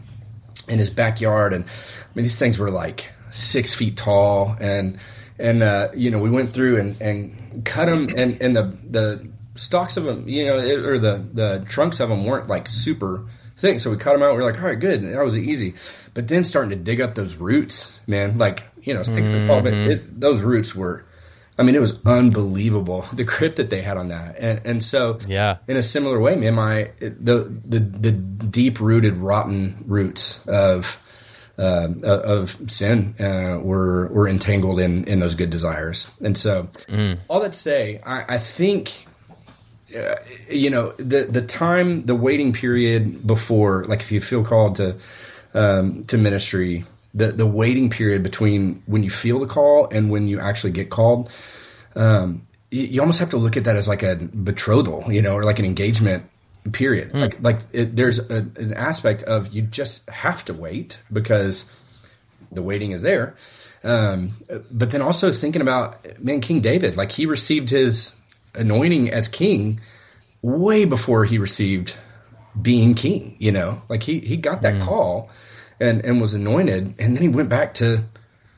[0.69, 4.99] in his backyard, and I mean these things were like six feet tall, and
[5.39, 9.29] and uh, you know we went through and and cut them, and and the the
[9.59, 13.27] stalks of them, you know, it, or the the trunks of them weren't like super
[13.57, 13.81] thick.
[13.81, 14.35] So we cut them out.
[14.35, 15.05] We are like, all right, good.
[15.05, 15.75] That was easy.
[16.15, 19.65] But then starting to dig up those roots, man, like you know, sticking mm-hmm.
[19.65, 21.05] but it, those roots were.
[21.61, 25.19] I mean, it was unbelievable the grip that they had on that, and and so
[25.27, 25.59] yeah.
[25.69, 31.03] In a similar way, man, my the the the deep rooted rotten roots of
[31.59, 37.19] uh, of sin uh, were were entangled in in those good desires, and so mm.
[37.29, 39.07] all that to say, I, I think
[39.97, 40.15] uh,
[40.49, 44.97] you know the the time the waiting period before like if you feel called to
[45.55, 50.29] um, to ministry the the waiting period between when you feel the call and when
[50.29, 51.31] you actually get called
[51.97, 55.35] um, you, you, almost have to look at that as like a betrothal you know
[55.35, 56.25] or like an engagement
[56.73, 57.21] period mm.
[57.21, 61.73] like like it, there's a, an aspect of you just have to wait because
[62.53, 63.37] the waiting is there
[63.85, 64.37] um,
[64.71, 68.17] but then also thinking about man king david like he received his
[68.55, 69.81] anointing as king
[70.43, 71.97] way before he received
[72.61, 73.37] being king.
[73.39, 74.83] You know, like he he got that mm.
[74.83, 75.31] call
[75.81, 78.05] and and was anointed, and then he went back to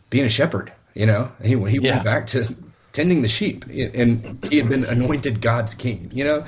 [0.08, 0.72] being a shepherd.
[0.94, 1.94] You know, he he yeah.
[1.94, 2.54] went back to
[2.92, 6.10] tending the sheep, and he had been anointed God's king.
[6.12, 6.44] You know,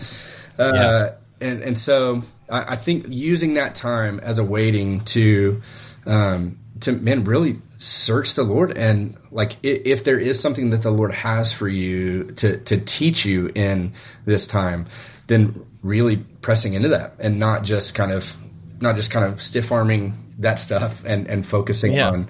[0.58, 1.10] uh, yeah.
[1.40, 5.62] and and so I, I, think using that time as a waiting to
[6.06, 10.90] um, to man really search the Lord and like if there is something that the
[10.90, 13.92] Lord has for you to to teach you in
[14.24, 14.86] this time,
[15.26, 18.36] then really pressing into that and not just kind of
[18.80, 22.10] not just kind of stiff arming that stuff and and focusing yeah.
[22.10, 22.28] on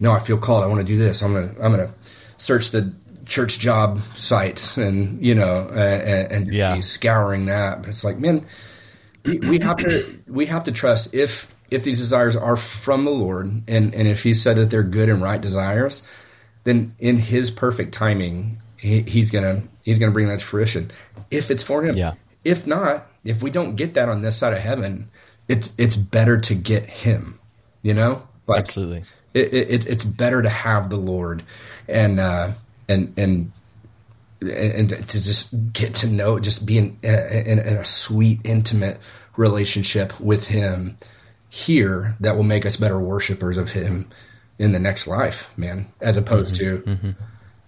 [0.00, 0.64] no, I feel called.
[0.64, 1.22] I want to do this.
[1.22, 1.92] I'm gonna I'm gonna
[2.36, 2.92] search the
[3.26, 6.78] church job sites and you know and, and yeah.
[6.80, 7.82] scouring that.
[7.82, 8.46] But it's like man,
[9.24, 13.10] we, we have to we have to trust if if these desires are from the
[13.10, 16.02] Lord, and, and if He said that they're good and right desires,
[16.64, 20.90] then in His perfect timing, he, He's gonna He's gonna bring that to fruition.
[21.30, 22.14] If it's for Him, yeah.
[22.44, 25.10] If not, if we don't get that on this side of heaven,
[25.48, 27.37] it's it's better to get Him.
[27.82, 29.04] You know, like, absolutely.
[29.34, 31.42] It, it, it's better to have the Lord,
[31.86, 32.52] and uh,
[32.88, 33.52] and and
[34.40, 39.00] and to just get to know, just be in, in, in a sweet, intimate
[39.36, 40.96] relationship with Him
[41.48, 44.08] here that will make us better worshipers of him
[44.58, 47.10] in the next life, man, as opposed mm-hmm, to mm-hmm.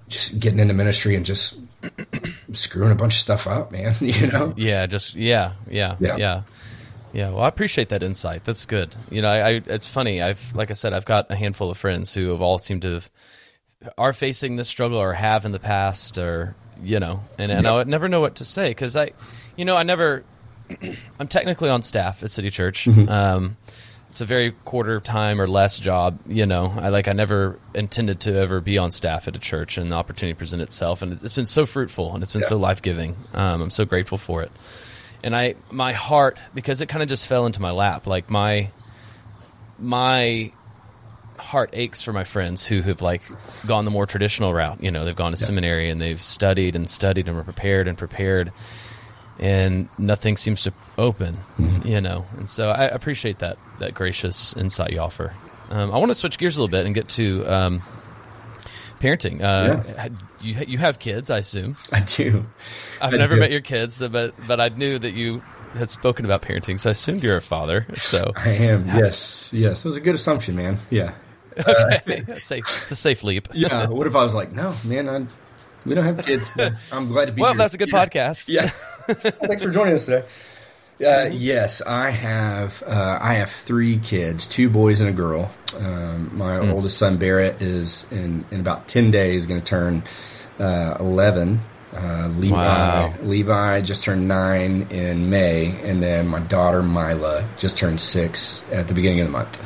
[0.08, 1.60] just getting into ministry and just
[2.52, 4.52] screwing a bunch of stuff up, man, you know?
[4.56, 6.16] Yeah, just yeah, yeah, yeah.
[6.16, 6.42] yeah.
[7.12, 8.44] Yeah, well, I appreciate that insight.
[8.44, 8.94] That's good.
[9.10, 10.22] You know, I, I, it's funny.
[10.22, 12.94] I've, like I said, I've got a handful of friends who have all seemed to
[12.94, 13.10] have,
[13.98, 17.82] are facing this struggle or have in the past, or you know, and and I
[17.84, 19.12] never know what to say because I,
[19.56, 20.24] you know, I never
[21.20, 22.84] I'm technically on staff at City Church.
[22.84, 23.08] Mm-hmm.
[23.08, 23.56] Um,
[24.10, 26.18] it's a very quarter time or less job.
[26.26, 29.78] You know, I like I never intended to ever be on staff at a church,
[29.78, 32.48] and the opportunity presented itself, and it's been so fruitful and it's been yeah.
[32.48, 33.16] so life giving.
[33.34, 34.50] Um, I'm so grateful for it,
[35.22, 38.06] and I my heart because it kind of just fell into my lap.
[38.06, 38.70] Like my
[39.78, 40.52] my
[41.38, 43.22] heart aches for my friends who have like
[43.66, 44.82] gone the more traditional route.
[44.82, 45.46] You know, they've gone to yeah.
[45.46, 48.52] seminary and they've studied and studied and were prepared and prepared
[49.40, 51.88] and nothing seems to open, mm-hmm.
[51.88, 52.26] you know.
[52.36, 55.34] And so I appreciate that that gracious insight you offer.
[55.70, 57.82] Um, I want to switch gears a little bit and get to um,
[59.00, 59.42] parenting.
[59.42, 60.08] Uh, yeah.
[60.40, 61.76] You you have kids, I assume.
[61.92, 62.46] I do.
[63.00, 63.40] I've I never do.
[63.40, 65.42] met your kids, but but I knew that you
[65.74, 67.86] had spoken about parenting, so I assumed you're a father.
[67.96, 68.86] So I am.
[68.86, 69.84] Yes, yes.
[69.84, 70.78] It was a good assumption, man.
[70.90, 71.14] Yeah.
[71.60, 72.64] Okay, uh, safe.
[72.82, 73.48] It's a safe leap.
[73.52, 73.88] yeah.
[73.88, 75.26] What if I was like, no, man, I,
[75.84, 76.48] we don't have kids.
[76.92, 77.40] I'm glad to be.
[77.40, 77.42] Here.
[77.42, 77.58] Well, here.
[77.58, 78.06] that's a good yeah.
[78.06, 78.48] podcast.
[78.48, 78.68] Yeah.
[79.14, 80.24] Thanks for joining us today.
[81.00, 82.82] Uh, yes, I have.
[82.86, 85.50] Uh, I have three kids, two boys and a girl.
[85.78, 86.72] Um, my mm.
[86.72, 90.02] oldest son Barrett is in in about ten days going to turn
[90.58, 91.60] uh, eleven.
[91.94, 93.14] Uh, Levi wow.
[93.22, 98.86] Levi just turned nine in May, and then my daughter Mila just turned six at
[98.86, 99.58] the beginning of the month.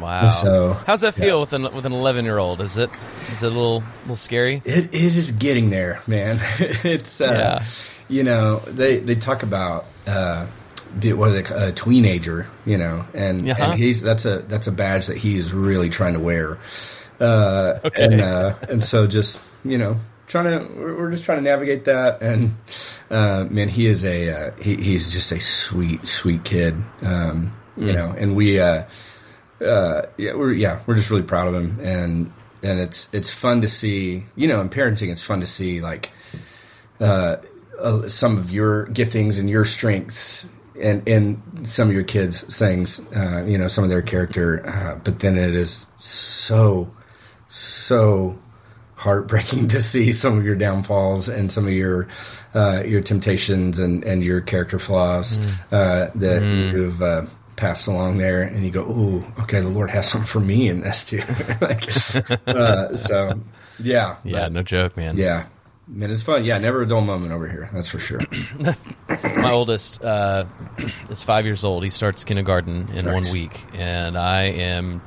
[0.00, 0.22] Wow.
[0.22, 1.40] And so how's that feel yeah.
[1.40, 2.60] with an with an eleven year old?
[2.60, 2.90] Is it
[3.30, 4.62] is it a little little scary?
[4.64, 6.40] It it is getting there, man.
[6.58, 7.64] it's uh, yeah
[8.10, 13.48] you know, they they talk about uh, what are they, a tweenager, you know, and,
[13.48, 13.62] uh-huh.
[13.62, 16.58] and he's that's a that's a badge that he's really trying to wear.
[17.20, 18.04] Uh, okay.
[18.04, 19.98] And uh, and so just you know
[20.30, 22.56] trying to we're just trying to navigate that and
[23.10, 27.86] uh, man he is a uh, he, he's just a sweet sweet kid um, you
[27.86, 27.94] mm.
[27.94, 28.84] know and we uh,
[29.60, 32.32] uh, yeah we're yeah we're just really proud of him and
[32.62, 36.10] and it's it's fun to see you know in parenting it's fun to see like
[37.00, 37.36] uh,
[37.80, 40.48] uh, some of your giftings and your strengths
[40.80, 44.98] and in some of your kids' things, uh, you know, some of their character, uh,
[45.04, 46.90] but then it is so,
[47.48, 48.38] so
[48.94, 52.08] heartbreaking to see some of your downfalls and some of your
[52.54, 55.48] uh, your temptations and, and your character flaws mm.
[55.72, 56.72] uh, that mm.
[56.72, 57.22] you've uh,
[57.56, 60.80] passed along there, and you go, "Ooh, okay, the Lord has something for me in
[60.80, 61.22] this too."
[61.60, 61.86] like,
[62.46, 63.40] uh, so,
[63.78, 65.16] yeah, yeah, but, no joke, man.
[65.16, 65.46] Yeah,
[65.90, 66.44] man, it's fun.
[66.44, 67.68] Yeah, never a dull moment over here.
[67.72, 68.20] That's for sure.
[69.08, 70.46] My oldest uh,
[71.08, 71.84] is five years old.
[71.84, 73.14] He starts kindergarten in nice.
[73.14, 75.02] one week, and I am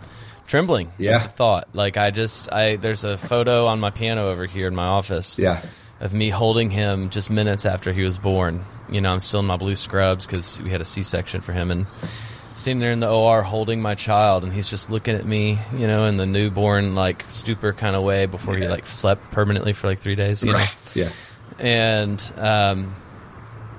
[0.47, 0.91] trembling.
[0.97, 4.75] Yeah, thought like I just I there's a photo on my piano over here in
[4.75, 5.39] my office.
[5.39, 5.61] Yeah,
[5.99, 8.65] of me holding him just minutes after he was born.
[8.91, 11.71] You know, I'm still in my blue scrubs because we had a C-section for him,
[11.71, 11.87] and
[12.53, 15.87] standing there in the OR holding my child, and he's just looking at me, you
[15.87, 18.65] know, in the newborn like stupor kind of way before yeah.
[18.65, 20.43] he like slept permanently for like three days.
[20.43, 20.75] You right.
[20.95, 21.09] know, yeah.
[21.59, 22.95] And um,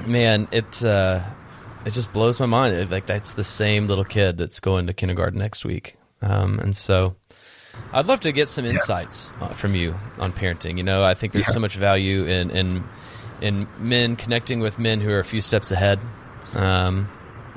[0.06, 1.22] man, it uh,
[1.86, 2.74] it just blows my mind.
[2.74, 6.76] It, like that's the same little kid that's going to kindergarten next week, um, and
[6.76, 7.16] so
[7.92, 9.46] I'd love to get some insights yeah.
[9.46, 10.76] Uh, from you on parenting.
[10.76, 11.54] You know, I think there's yeah.
[11.54, 12.84] so much value in in
[13.40, 15.98] in men connecting with men who are a few steps ahead.
[16.54, 17.08] Um,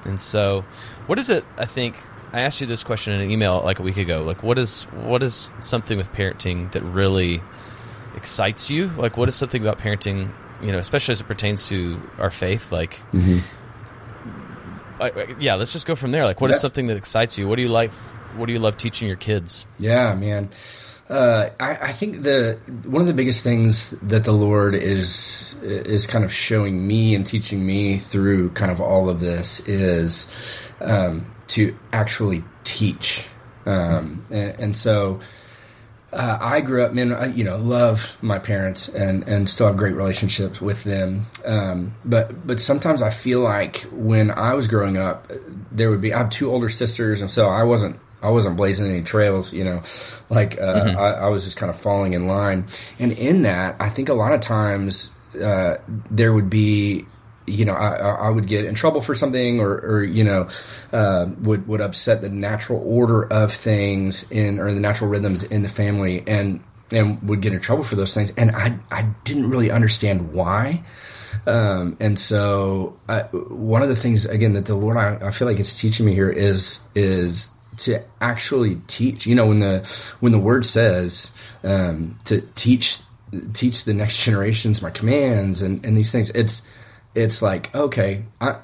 [0.05, 0.65] and so,
[1.07, 1.43] what is it?
[1.57, 1.95] I think
[2.31, 4.23] I asked you this question in an email like a week ago.
[4.23, 7.41] Like, what is what is something with parenting that really
[8.15, 8.87] excites you?
[8.89, 10.31] Like, what is something about parenting?
[10.61, 12.71] You know, especially as it pertains to our faith.
[12.71, 13.39] Like, mm-hmm.
[15.01, 16.25] I, yeah, let's just go from there.
[16.25, 16.55] Like, what yeah.
[16.55, 17.47] is something that excites you?
[17.47, 17.91] What do you like?
[18.37, 19.65] what do you love teaching your kids?
[19.79, 20.49] Yeah, man.
[21.09, 26.05] Uh, I, I, think the one of the biggest things that the Lord is is
[26.05, 30.29] kind of showing me and teaching me through kind of all of this is
[30.81, 33.25] um, to actually teach,
[33.65, 35.21] um, and, and, so
[36.11, 37.13] uh, I grew up, man.
[37.13, 41.25] I, you know, love my parents and and still have great relationships with them.
[41.45, 45.31] Um, but but sometimes I feel like when I was growing up,
[45.71, 48.89] there would be I have two older sisters, and so I wasn't I wasn't blazing
[48.89, 49.83] any trails, you know,
[50.29, 50.97] like uh, mm-hmm.
[50.97, 52.65] I, I, was just kind of falling in line.
[52.97, 55.11] And in that, I think a lot of times
[55.41, 55.75] uh,
[56.09, 57.05] there would be,
[57.45, 60.49] you know, I, I, would get in trouble for something, or, or you know,
[60.91, 65.61] uh, would would upset the natural order of things in or the natural rhythms in
[65.61, 66.61] the family, and
[66.91, 68.33] and would get in trouble for those things.
[68.35, 70.83] And I I didn't really understand why.
[71.45, 75.47] Um, and so I, one of the things again that the Lord I, I feel
[75.47, 79.25] like is teaching me here is is to actually teach.
[79.25, 79.87] You know, when the
[80.19, 82.99] when the word says um, to teach
[83.53, 86.67] teach the next generations my commands and, and these things, it's
[87.15, 88.57] it's like okay, I,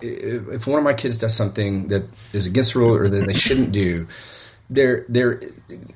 [0.00, 3.34] if one of my kids does something that is against the rule or that they
[3.34, 4.06] shouldn't do,
[4.70, 5.40] there there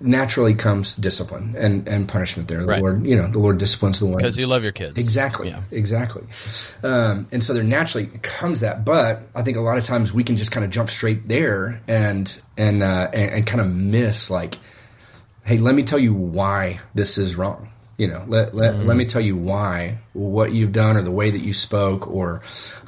[0.01, 2.61] naturally comes discipline and, and punishment there.
[2.61, 2.83] The right.
[2.83, 4.99] Lord, you know, the Lord disciplines the one because you love your kids.
[4.99, 5.63] Exactly, yeah.
[5.71, 6.25] exactly.
[6.83, 10.25] Um, and so there naturally comes that, but I think a lot of times we
[10.25, 14.31] can just kind of jump straight there and and uh, and, and kind of miss
[14.31, 14.59] like,
[15.45, 17.68] hey, let me tell you why this is wrong
[17.99, 18.87] you know let let, mm.
[18.87, 22.41] let me tell you why what you've done or the way that you spoke or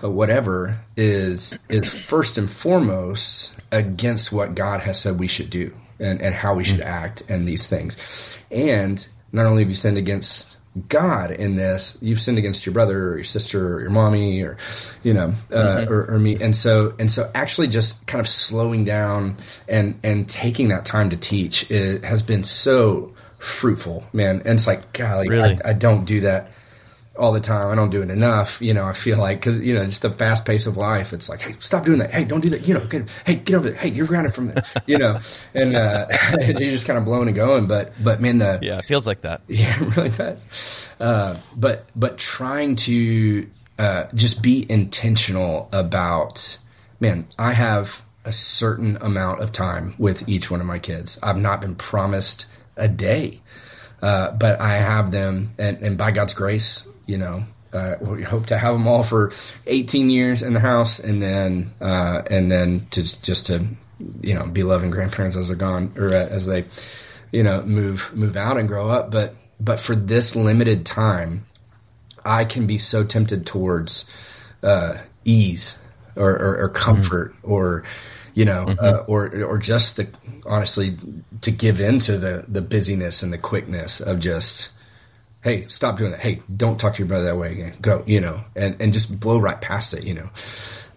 [0.03, 5.75] uh, whatever is is first and foremost against what God has said we should do
[5.99, 6.87] and, and how we should mm.
[6.87, 10.57] act and these things and not only have you sinned against
[10.89, 14.57] God in this, you've sinned against your brother or your sister or your mommy or,
[15.03, 15.93] you know, uh, mm-hmm.
[15.93, 16.37] or, or, me.
[16.41, 19.37] And so, and so actually just kind of slowing down
[19.69, 24.43] and, and taking that time to teach it has been so fruitful, man.
[24.45, 25.59] And it's like, golly, really?
[25.65, 26.53] I, I, don't do that
[27.17, 27.69] all the time.
[27.69, 28.61] I don't do it enough.
[28.63, 31.13] You know, I feel like because you know just the fast pace of life.
[31.13, 32.13] It's like, hey, stop doing that.
[32.13, 32.67] Hey, don't do that.
[32.67, 33.79] You know, get, hey, get over there.
[33.79, 34.65] Hey, you're grounded from there.
[34.87, 35.21] You know,
[35.55, 36.07] and uh,
[36.39, 37.67] you're just kind of blowing and going.
[37.67, 39.43] But but man, the yeah, it feels like that.
[39.49, 40.89] Yeah, really does.
[41.01, 46.59] Uh, but but trying to uh, just be intentional about,
[47.01, 51.19] man, I have a certain amount of time with each one of my kids.
[51.23, 52.47] I've not been promised
[52.81, 53.41] a day.
[54.03, 58.47] Uh, but I have them, and, and, by God's grace, you know, uh, we hope
[58.47, 59.33] to have them all for
[59.67, 63.65] 18 years in the house, and then uh, and then to just to
[64.23, 66.65] you know be loving grandparents as they're gone or as they
[67.31, 69.11] you know move move out and grow up.
[69.11, 71.47] But but for this limited time,
[72.25, 74.11] I can be so tempted towards
[74.63, 75.81] uh, ease
[76.17, 77.53] or, or, or comfort mm-hmm.
[77.53, 77.85] or
[78.35, 78.85] you know, mm-hmm.
[78.85, 80.09] uh, or or just the
[80.47, 80.97] honestly
[81.43, 84.71] to give in to the the busyness and the quickness of just
[85.43, 86.21] hey stop doing that.
[86.21, 87.77] Hey don't talk to your brother that way again.
[87.81, 90.31] Go you know and and just blow right past it you know.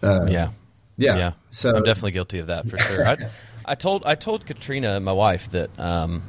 [0.02, 0.50] Uh, yeah.
[0.96, 1.16] yeah.
[1.16, 1.32] Yeah.
[1.50, 3.06] So I'm definitely guilty of that for sure.
[3.06, 3.16] I,
[3.64, 6.22] I told I told Katrina my wife that um,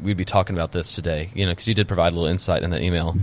[0.00, 2.62] we'd be talking about this today you know because you did provide a little insight
[2.62, 3.16] in that email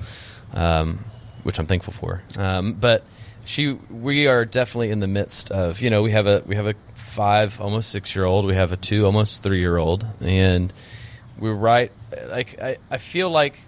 [0.54, 1.04] um,
[1.44, 2.24] which I'm thankful for.
[2.38, 3.04] Um, but
[3.46, 6.68] she we are definitely in the midst of you know we have a we have
[6.68, 6.76] a
[7.14, 8.46] five, almost six year old.
[8.46, 10.74] We have a two, almost three year old, and
[11.38, 11.92] we're right
[12.30, 13.60] like I, I feel like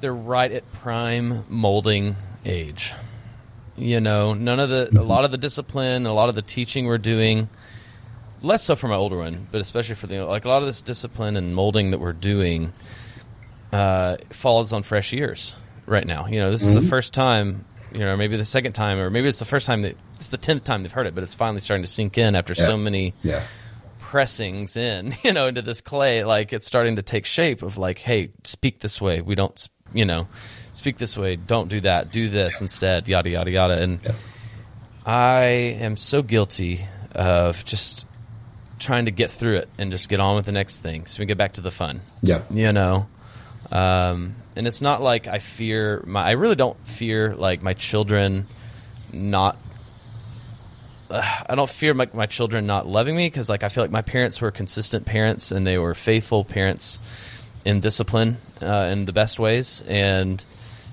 [0.00, 2.92] they're right at prime molding age.
[3.76, 6.86] You know, none of the a lot of the discipline, a lot of the teaching
[6.86, 7.48] we're doing,
[8.42, 10.82] less so for my older one, but especially for the like a lot of this
[10.82, 12.72] discipline and molding that we're doing
[13.72, 15.56] uh, falls on fresh ears
[15.86, 16.26] right now.
[16.26, 16.78] You know, this mm-hmm.
[16.78, 19.66] is the first time, you know, maybe the second time, or maybe it's the first
[19.66, 22.18] time that it's the tenth time they've heard it, but it's finally starting to sink
[22.18, 22.64] in after yeah.
[22.64, 23.42] so many yeah.
[24.00, 26.24] pressings in, you know, into this clay.
[26.24, 29.20] Like it's starting to take shape of like, hey, speak this way.
[29.20, 30.28] We don't, you know,
[30.74, 31.36] speak this way.
[31.36, 32.12] Don't do that.
[32.12, 32.64] Do this yeah.
[32.64, 33.08] instead.
[33.08, 33.80] Yada yada yada.
[33.80, 34.00] And
[35.06, 35.44] I
[35.80, 38.06] am so guilty of just
[38.78, 41.26] trying to get through it and just get on with the next thing so we
[41.26, 42.00] get back to the fun.
[42.22, 42.42] Yeah.
[42.50, 43.06] You know,
[43.72, 46.22] um, and it's not like I fear my.
[46.22, 48.46] I really don't fear like my children
[49.12, 49.56] not.
[51.14, 53.90] Uh, I don't fear my, my children not loving me because like I feel like
[53.90, 56.98] my parents were consistent parents and they were faithful parents
[57.64, 59.82] in discipline uh, in the best ways.
[59.86, 60.44] And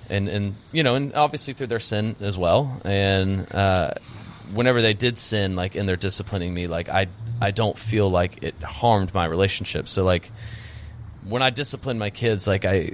[0.09, 2.79] and and you know and obviously through their sin as well.
[2.85, 3.93] And uh,
[4.53, 7.07] whenever they did sin like in their disciplining me like I
[7.41, 9.87] I don't feel like it harmed my relationship.
[9.87, 10.31] So like
[11.23, 12.91] when I discipline my kids, like I, I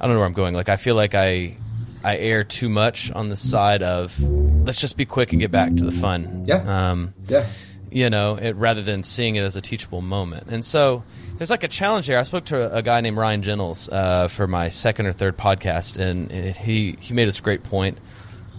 [0.00, 0.54] don't know where I'm going.
[0.54, 1.56] Like I feel like I,
[2.02, 5.74] I err too much on the side of let's just be quick and get back
[5.74, 6.44] to the fun.
[6.46, 6.90] Yeah.
[6.90, 7.46] Um, yeah.
[7.90, 10.46] You know, it, rather than seeing it as a teachable moment.
[10.48, 11.02] And so
[11.36, 12.18] there's like a challenge there.
[12.18, 15.98] I spoke to a, guy named Ryan Gentles uh, for my second or third podcast,
[15.98, 17.98] and it, he he made this great point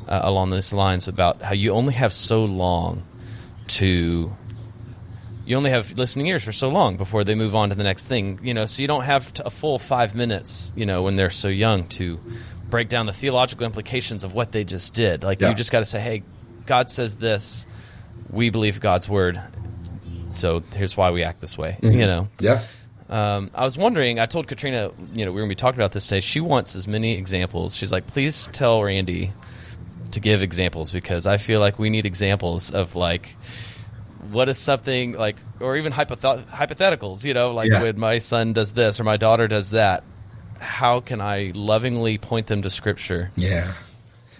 [0.07, 3.03] uh, along these lines about how you only have so long
[3.67, 4.35] to
[5.45, 8.07] you only have listening ears for so long before they move on to the next
[8.07, 8.39] thing.
[8.43, 10.71] You know, so you don't have a full five minutes.
[10.75, 12.19] You know, when they're so young to
[12.71, 15.23] break down the theological implications of what they just did.
[15.23, 15.49] Like yeah.
[15.49, 16.23] you just got to say, "Hey,
[16.65, 17.67] God says this.
[18.31, 19.39] We believe God's word.
[20.33, 21.99] So here's why we act this way." Mm-hmm.
[21.99, 22.27] You know.
[22.39, 22.61] Yeah.
[23.09, 24.19] Um, I was wondering.
[24.19, 26.21] I told Katrina, you know, we are going to be talking about this today.
[26.21, 27.75] She wants as many examples.
[27.75, 29.31] She's like, "Please tell Randy
[30.11, 33.35] to give examples because I feel like we need examples of like."
[34.29, 37.81] what is something like, or even hypoth- hypotheticals, you know, like yeah.
[37.81, 40.03] when my son does this or my daughter does that,
[40.61, 43.31] how can I lovingly point them to Scripture?
[43.35, 43.73] Yeah.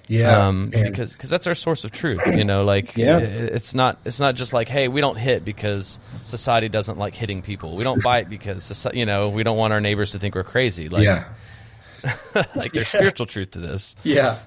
[0.08, 2.22] Yeah, um, because cause that's our source of truth.
[2.28, 3.20] You know, like yeah.
[3.20, 7.42] it's not it's not just like hey, we don't hit because society doesn't like hitting
[7.42, 7.78] people.
[7.78, 10.90] We don't bite because you know we don't want our neighbors to think we're crazy.
[10.90, 11.30] Like, yeah.
[12.36, 12.84] like there's yeah.
[12.84, 13.96] spiritual truth to this.
[14.04, 14.40] Yeah,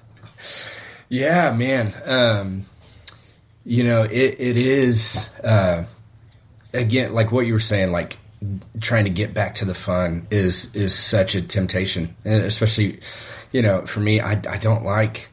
[1.09, 1.95] yeah, man.
[2.05, 2.67] Um,
[3.65, 5.85] you know, it, it is, uh,
[6.75, 8.19] again, like what you were saying, like
[8.81, 12.17] trying to get back to the fun is, is such a temptation.
[12.25, 13.01] And especially,
[13.53, 15.29] you know, for me, I, I don't like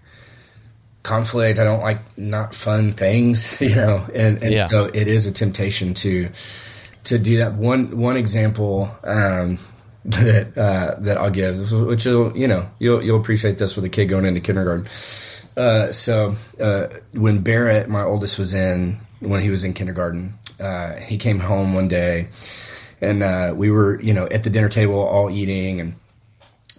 [1.04, 1.60] conflict.
[1.60, 4.68] I don't like not fun things, you know, and, and yeah.
[4.68, 6.30] so it is a temptation to,
[7.06, 7.54] to do that.
[7.54, 9.60] One, one example, um,
[10.06, 13.90] that, uh, that I'll give, which will, you know, you'll, you'll appreciate this with a
[13.90, 14.88] kid going into kindergarten.
[15.56, 20.96] Uh, so uh, when Barrett, my oldest, was in when he was in kindergarten, uh,
[20.96, 22.30] he came home one day,
[23.02, 25.96] and uh, we were you know at the dinner table all eating and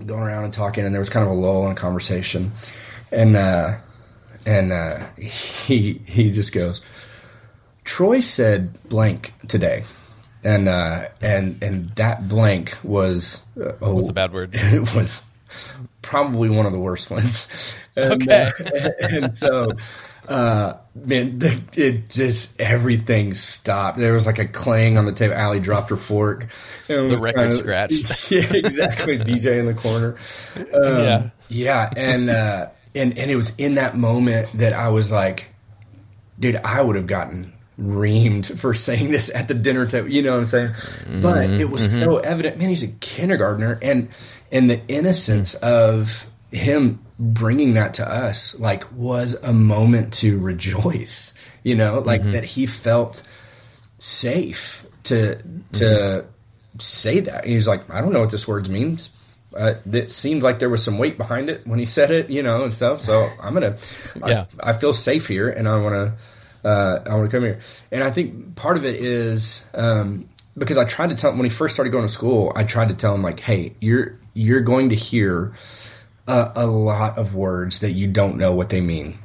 [0.06, 2.52] going around and talking, and there was kind of a lull in conversation,
[3.10, 3.76] and uh,
[4.46, 6.80] and uh, he he just goes,
[7.84, 9.84] Troy said blank today.
[10.44, 14.54] And uh, and and that blank was uh, was a bad word.
[14.56, 15.22] It was
[16.02, 17.74] probably one of the worst ones.
[17.94, 18.50] And, okay.
[18.58, 19.68] uh, and so,
[20.28, 23.98] uh, man, the, it just everything stopped.
[23.98, 25.34] There was like a clang on the table.
[25.34, 26.48] Allie dropped her fork.
[26.86, 28.30] The record scratch.
[28.30, 29.18] Yeah, exactly.
[29.18, 30.16] DJ in the corner.
[30.56, 35.10] Um, yeah, yeah, and uh, and and it was in that moment that I was
[35.10, 35.46] like,
[36.38, 40.08] dude, I would have gotten reamed for saying this at the dinner table.
[40.08, 40.68] You know what I'm saying?
[40.68, 42.04] Mm-hmm, but it was mm-hmm.
[42.04, 42.58] so evident.
[42.58, 44.08] Man, he's a kindergartner, and
[44.50, 45.66] and the innocence mm-hmm.
[45.66, 51.34] of him bringing that to us, like, was a moment to rejoice.
[51.64, 52.32] You know, like mm-hmm.
[52.32, 53.22] that he felt
[54.00, 56.78] safe to to mm-hmm.
[56.78, 57.44] say that.
[57.44, 59.14] And he's like, I don't know what this word means.
[59.56, 62.42] Uh, it seemed like there was some weight behind it when he said it, you
[62.42, 63.00] know, and stuff.
[63.00, 63.76] So I'm gonna,
[64.26, 65.94] yeah, I, I feel safe here, and I want
[66.62, 67.60] to uh, I want to come here.
[67.92, 71.44] And I think part of it is um, because I tried to tell him when
[71.44, 72.52] he first started going to school.
[72.56, 75.52] I tried to tell him like, hey, you're you're going to hear
[76.26, 79.18] a, a lot of words that you don't know what they mean,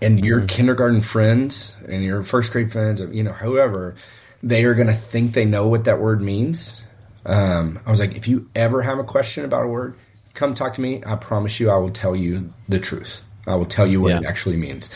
[0.00, 0.46] and your mm-hmm.
[0.46, 3.96] kindergarten friends and your first grade friends, you know, whoever,
[4.42, 6.84] they are going to think they know what that word means.
[7.24, 9.96] Um, I was like, if you ever have a question about a word,
[10.34, 11.02] come talk to me.
[11.04, 13.22] I promise you, I will tell you the truth.
[13.46, 14.18] I will tell you what yeah.
[14.18, 14.90] it actually means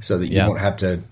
[0.00, 0.48] so that you yeah.
[0.48, 1.02] won't have to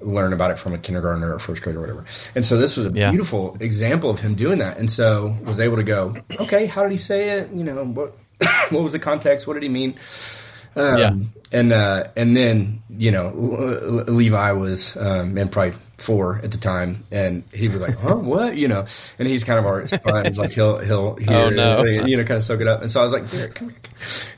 [0.00, 2.04] learn about it from a kindergartner or first grade or whatever.
[2.34, 3.10] And so this was a Yeah.
[3.10, 4.78] beautiful example of him doing that.
[4.78, 7.50] And so was able to go, okay, how did he say it?
[7.52, 8.16] You know, what
[8.70, 9.46] what was the context?
[9.46, 9.94] What did he mean?
[10.74, 11.16] Um, Yeah.
[11.52, 16.50] And uh, and then you know Le- Le- Levi was um, man probably four at
[16.50, 18.84] the time, and he was like, "Huh, what?" You know,
[19.18, 21.84] and he's kind of our sponge, like he'll he'll hear, Oh, no.
[21.84, 22.82] you know, kind of soak it up.
[22.82, 23.78] And so I was like, "Derek, come here,"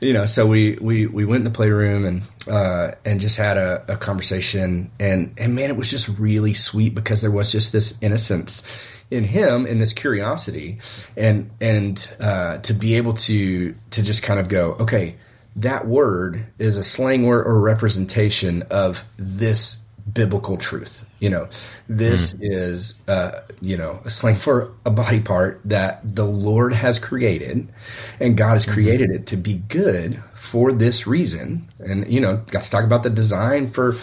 [0.02, 0.26] you know.
[0.26, 3.96] So we we we went in the playroom and uh, and just had a, a
[3.96, 8.62] conversation, and and man, it was just really sweet because there was just this innocence
[9.10, 10.78] in him in this curiosity,
[11.16, 15.16] and and uh, to be able to to just kind of go, okay
[15.58, 19.78] that word is a slang word or representation of this
[20.12, 21.04] biblical truth.
[21.20, 21.48] You know,
[21.88, 26.98] this is, uh, you know, a slang for a body part that the Lord has
[26.98, 27.72] created
[28.20, 31.68] and God has created it to be good for this reason.
[31.80, 33.96] And, you know, got to talk about the design for,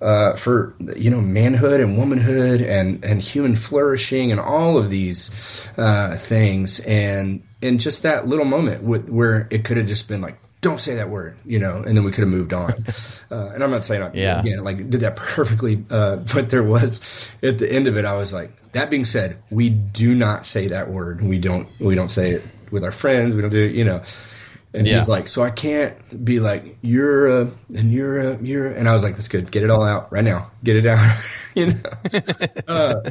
[0.00, 5.68] uh, for, you know, manhood and womanhood and, and human flourishing and all of these,
[5.76, 6.80] uh, things.
[6.80, 10.80] And, in just that little moment with, where it could have just been like, don't
[10.80, 12.70] say that word, you know, and then we could have moved on.
[13.30, 14.40] uh, and I'm not saying I Yeah.
[14.40, 18.14] again, like did that perfectly, uh, but there was at the end of it, I
[18.14, 21.20] was like, that being said, we do not say that word.
[21.20, 23.34] We don't, we don't say it with our friends.
[23.34, 24.02] We don't do it, you know.
[24.74, 24.98] And Yeah.
[24.98, 28.88] he's like, so I can't be like, you're a, and you're a, you're, a, and
[28.88, 29.50] I was like, that's good.
[29.50, 30.50] Get it all out right now.
[30.64, 31.22] Get it out,
[31.54, 31.82] you know.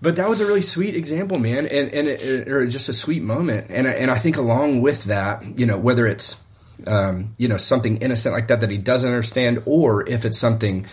[0.00, 3.22] but that was a really sweet example, man, and and it, or just a sweet
[3.22, 6.42] moment, and I- and I think along with that, you know, whether it's
[6.86, 10.86] um, you know something innocent like that that he doesn't understand, or if it's something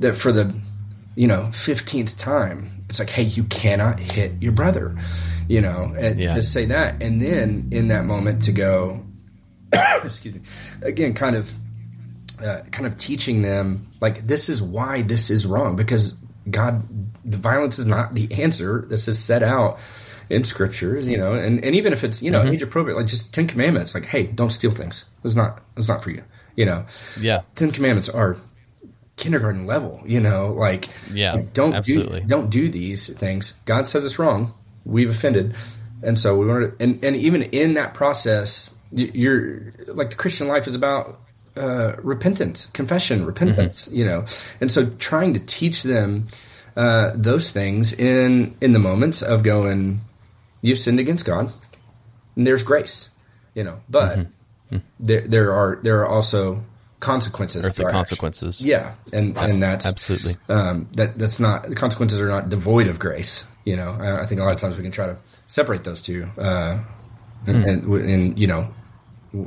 [0.00, 0.54] that for the
[1.14, 4.96] you know fifteenth time, it's like, hey, you cannot hit your brother,
[5.48, 6.34] you know, and Yeah.
[6.34, 9.02] to say that, and then in that moment to go,
[10.04, 10.40] excuse me,
[10.82, 11.52] again, kind of
[12.42, 16.14] uh, kind of teaching them like this is why this is wrong because
[16.50, 16.86] God,
[17.24, 18.84] the violence is not the answer.
[18.88, 19.78] This is set out
[20.28, 23.32] in scriptures, you know, and, and even if it's you know age appropriate, like just
[23.34, 25.06] Ten Commandments, like hey, don't steal things.
[25.24, 26.22] It's not it's not for you,
[26.56, 26.84] you know.
[27.20, 27.42] Yeah.
[27.54, 28.36] Ten Commandments are
[29.16, 32.20] kindergarten level, you know, like Yeah, like, don't absolutely.
[32.20, 33.52] do don't do these things.
[33.64, 34.52] God says it's wrong.
[34.86, 35.54] We've offended,
[36.02, 36.84] and so we want to.
[36.84, 41.20] And and even in that process, you're like the Christian life is about
[41.56, 43.86] uh, repentance, confession, repentance.
[43.86, 43.96] Mm-hmm.
[43.96, 44.24] You know,
[44.60, 46.28] and so trying to teach them
[46.76, 50.00] uh, those things in in the moments of going,
[50.62, 51.52] you've sinned against God,
[52.36, 53.10] and there's grace.
[53.54, 54.18] You know, but
[54.70, 54.78] Mm-hmm.
[54.98, 56.64] there there are there are also
[56.98, 57.64] consequences.
[57.64, 58.64] Earthly consequences.
[58.64, 60.36] Yeah, and and that's Absolutely.
[60.48, 63.48] um, that that's not the consequences are not devoid of grace.
[63.66, 65.16] You know, I, I think a lot of times we can try to
[65.48, 66.78] separate those two, uh,
[67.46, 67.68] and, Hmm.
[67.68, 68.68] and, and you know,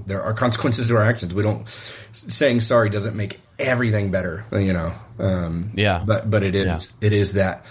[0.05, 1.33] there are consequences to our actions.
[1.33, 1.67] We don't
[2.11, 4.45] saying sorry doesn't make everything better.
[4.51, 6.03] You know, um, Yeah.
[6.05, 7.65] but but it is it is that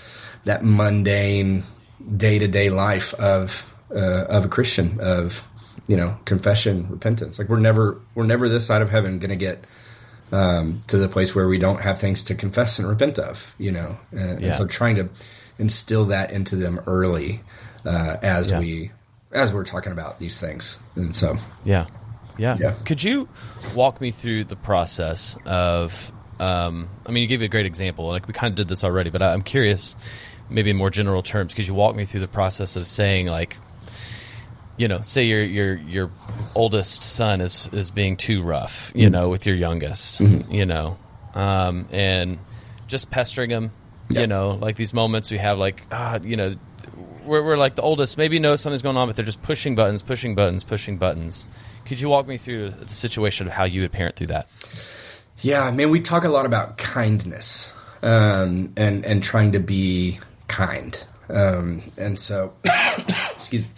[0.46, 1.62] that mundane
[2.16, 5.46] day to day life of uh, of a Christian of
[5.86, 7.38] you know confession repentance.
[7.38, 9.64] Like we're never we're never this side of heaven going to get
[10.32, 13.70] um, to the place where we don't have things to confess and repent of, you
[13.72, 13.96] know.
[14.12, 15.08] And, and so trying to
[15.58, 17.40] instill that into them early
[17.84, 18.60] uh, as Yeah.
[18.60, 18.90] we
[19.32, 20.78] as we're talking about these things.
[20.96, 21.86] And so Yeah.
[22.38, 22.56] Yeah.
[22.60, 22.72] Yeah.
[22.84, 23.28] Could you
[23.74, 26.12] walk me through the process of?
[26.40, 28.06] Um, I mean, you gave a great example.
[28.06, 29.96] Like we kind of did this already, but I- I'm curious,
[30.48, 33.56] maybe in more general terms, could you walk me through the process of saying like,
[34.76, 36.10] you know, say your your your
[36.54, 40.96] oldest son is is being too rough, you know, with your youngest, you know,
[41.34, 42.38] um, and
[42.86, 43.72] just pestering him,
[44.10, 44.22] Yeah.
[44.22, 46.54] you know, like these moments we have, like, ah, you know,
[47.24, 50.02] we're, we're like the oldest, maybe know something's going on, but they're just pushing buttons,
[50.02, 51.46] pushing buttons, pushing buttons.
[51.84, 54.46] Could you walk me through the situation of how you would parent through that?
[55.40, 61.02] Yeah, man, we talk a lot about kindness um, and and trying to be kind,
[61.28, 62.52] um, and so
[63.34, 63.68] excuse me.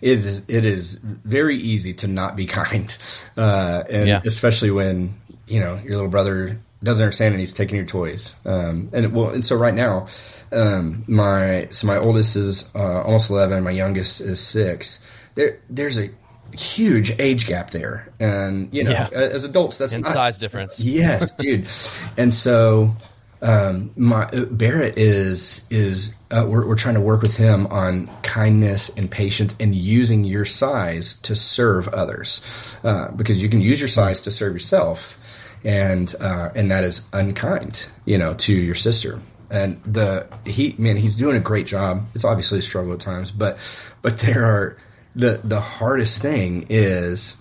[0.00, 2.96] It is it is very easy to not be kind,
[3.36, 4.20] uh, and Yeah.
[4.24, 5.14] especially when
[5.48, 8.34] you know your little brother doesn't understand and he's taking your toys.
[8.44, 10.06] Um, and well, and so right now,
[10.52, 15.04] um, my so my oldest is uh, almost eleven, my youngest is six.
[15.34, 16.10] There there's a
[16.56, 19.08] huge age gap there, and you know, Yeah.
[19.12, 20.82] as adults, that's And not, size difference.
[20.84, 21.68] Yes, dude.
[22.16, 22.94] And so
[23.42, 28.08] um, my uh, Barrett is is uh, we're, we're trying to work with him on
[28.22, 33.80] kindness and patience and using your size to serve others uh, because you can use
[33.80, 35.16] your size to serve yourself
[35.64, 39.20] and uh, and that is unkind you know to your sister.
[39.50, 42.04] And the he man he's doing a great job.
[42.14, 43.58] It's obviously a struggle at times but
[44.02, 44.76] but there are
[45.16, 47.36] the the hardest thing is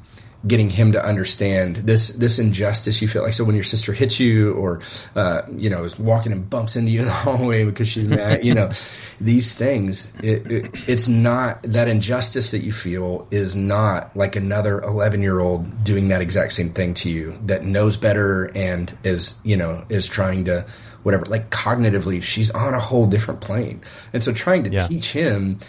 [0.46, 3.34] getting him to understand this this injustice you feel like.
[3.34, 4.82] So when your sister hits you or
[5.16, 8.46] uh, you know is walking and bumps into you in the hallway because she's mad
[8.46, 8.72] you know
[9.22, 14.80] these things it, it, it's not that injustice that you feel is not like another
[14.82, 19.36] 11 year old doing that exact same thing to you that knows better and is
[19.44, 20.66] you know is trying to
[21.04, 21.24] whatever.
[21.26, 23.82] Like cognitively she's on a whole different plane.
[24.14, 24.88] And so trying to Yeah.
[24.88, 25.60] teach him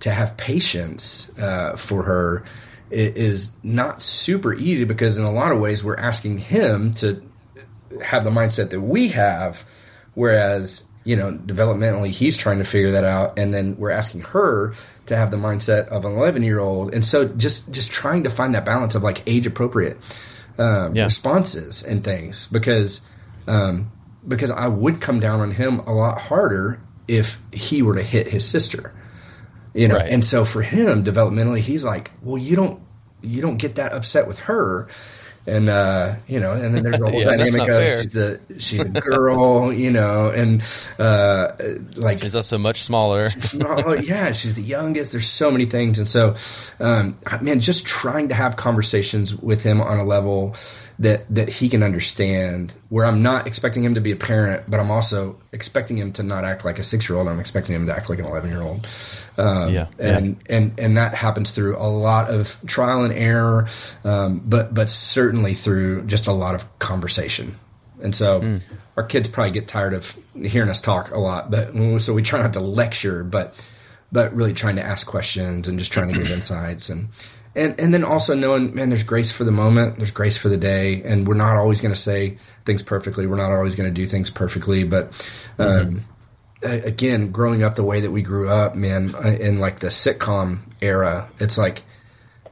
[0.00, 2.44] to have patience uh, for her
[2.90, 7.22] is not super easy because in a lot of ways we're asking him to
[8.04, 9.64] have the mindset that we have
[10.14, 14.74] whereas you know developmentally he's trying to figure that out and then we're asking her
[15.06, 18.30] to have the mindset of an 11 year old and so just just trying to
[18.30, 19.96] find that balance of like age appropriate
[20.58, 21.04] um, Yeah.
[21.04, 23.00] responses and things because
[23.46, 23.90] um,
[24.26, 28.26] because I would come down on him a lot harder if he were to hit
[28.26, 28.92] his sister
[29.76, 30.10] you know Right.
[30.12, 32.80] and so for him developmentally he's like well you don't
[33.22, 34.88] you don't get that upset with her
[35.48, 38.82] and uh you know and then there's a whole Yeah, dynamic of she's a she's
[38.82, 40.62] a girl you know and
[40.98, 41.52] uh
[41.96, 43.28] like She's also much smaller.
[43.28, 45.12] small, yeah, she's the youngest.
[45.12, 46.34] There's so many things, and so,
[46.80, 50.56] um, man, just trying to have conversations with him on a level
[50.98, 52.74] that that he can understand.
[52.88, 56.22] Where I'm not expecting him to be a parent, but I'm also expecting him to
[56.22, 57.28] not act like a six year old.
[57.28, 58.86] I'm expecting him to act like an 11 year old.
[59.36, 63.68] Um, Yeah, and and and that happens through a lot of trial and error,
[64.04, 67.56] um, but but certainly through just a lot of conversation.
[68.02, 68.58] And so
[68.96, 72.42] our kids probably get tired of hearing us talk a lot, but so we try
[72.42, 73.54] not to lecture, but
[74.12, 77.08] but really trying to ask questions and just trying to give insights and
[77.56, 80.56] and and then also knowing, man, there's grace for the moment, there's grace for the
[80.56, 83.26] day, and we're not always going to say things perfectly.
[83.26, 85.12] We're not always going to do things perfectly, but
[85.58, 86.04] um,
[86.62, 89.88] a- again, growing up the way that we grew up, man, uh, in like the
[89.88, 91.82] sitcom era, it's like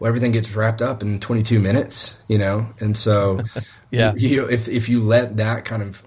[0.00, 3.40] well, everything gets wrapped up in 22 minutes, you know, and so
[3.90, 4.12] Yeah.
[4.16, 6.02] you if if you let that kind of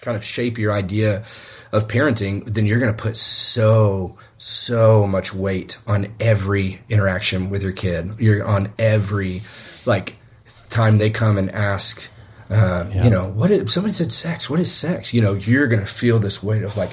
[0.00, 1.24] kind of shape your idea
[1.70, 7.62] of parenting, then you're going to put so so much weight on every interaction with
[7.62, 8.12] your kid.
[8.18, 9.42] You're on every
[9.84, 10.14] like
[10.70, 12.08] time they come and ask,
[12.50, 13.04] uh, Yeah.
[13.04, 14.48] you know, what is somebody said sex?
[14.48, 15.12] What is sex?
[15.12, 16.90] You know, you're going to feel this weight of like,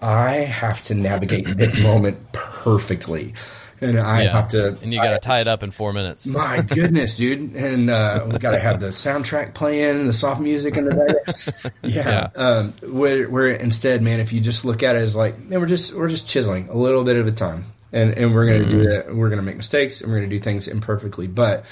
[0.00, 3.34] I have to navigate this moment perfectly,
[3.80, 4.32] and I Yeah.
[4.32, 4.76] have to.
[4.82, 6.26] and you got to tie it up in four minutes.
[6.26, 7.54] My goodness, dude!
[7.54, 11.72] And uh, we got to have the soundtrack playing, the soft music in the background.
[11.82, 12.30] Yeah.
[12.34, 15.66] Um, where, where instead, man, if you just look at it as like, man, we're
[15.66, 18.84] just we're just chiseling a little bit at a time, and and we're gonna do
[18.90, 19.14] that.
[19.14, 21.26] We're gonna make mistakes, and we're gonna do things imperfectly.
[21.26, 21.64] But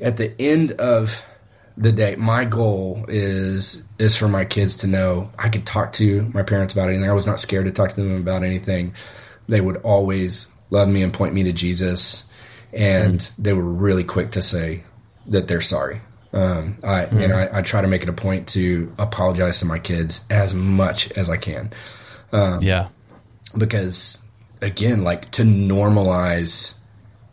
[0.00, 1.22] at the end of
[1.76, 6.22] the day, my goal is is for my kids to know I could talk to
[6.32, 7.08] my parents about anything.
[7.08, 8.94] I was not scared to talk to them about anything.
[9.48, 12.28] They would always love me and point me to Jesus,
[12.72, 13.42] and mm-hmm.
[13.42, 14.84] they were really quick to say
[15.26, 16.00] that they're sorry.
[16.32, 17.54] Um, I and mm-hmm.
[17.54, 21.10] I, I try to make it a point to apologize to my kids as much
[21.12, 21.72] as I can.
[22.32, 22.88] Um, yeah.
[23.56, 24.22] because
[24.60, 26.78] again like to normalize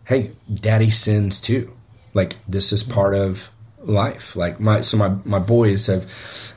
[0.05, 1.73] hey daddy sins too.
[2.13, 3.49] Like this is part of
[3.83, 4.35] life.
[4.35, 6.11] Like my so my my boys have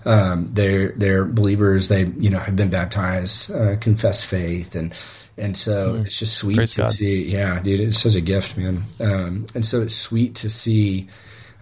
[0.05, 1.89] um they're they're believers.
[1.89, 4.75] They you know have been baptized uh, confess faith.
[4.75, 4.95] And
[5.37, 6.93] and so it's just sweet Praise to God.
[6.93, 7.25] see.
[7.25, 8.85] Yeah dude it's such a gift man.
[9.01, 11.09] Um and so it's sweet to see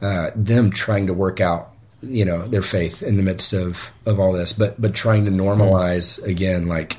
[0.00, 1.70] uh them trying to work out
[2.02, 5.30] you know their faith in the midst of of all this but but trying to
[5.30, 6.98] normalize again like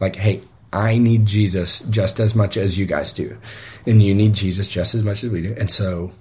[0.00, 0.40] like hey
[0.72, 3.36] i need jesus just as much as you guys do.
[3.86, 5.54] And you need jesus just as much as we do.
[5.58, 6.12] And so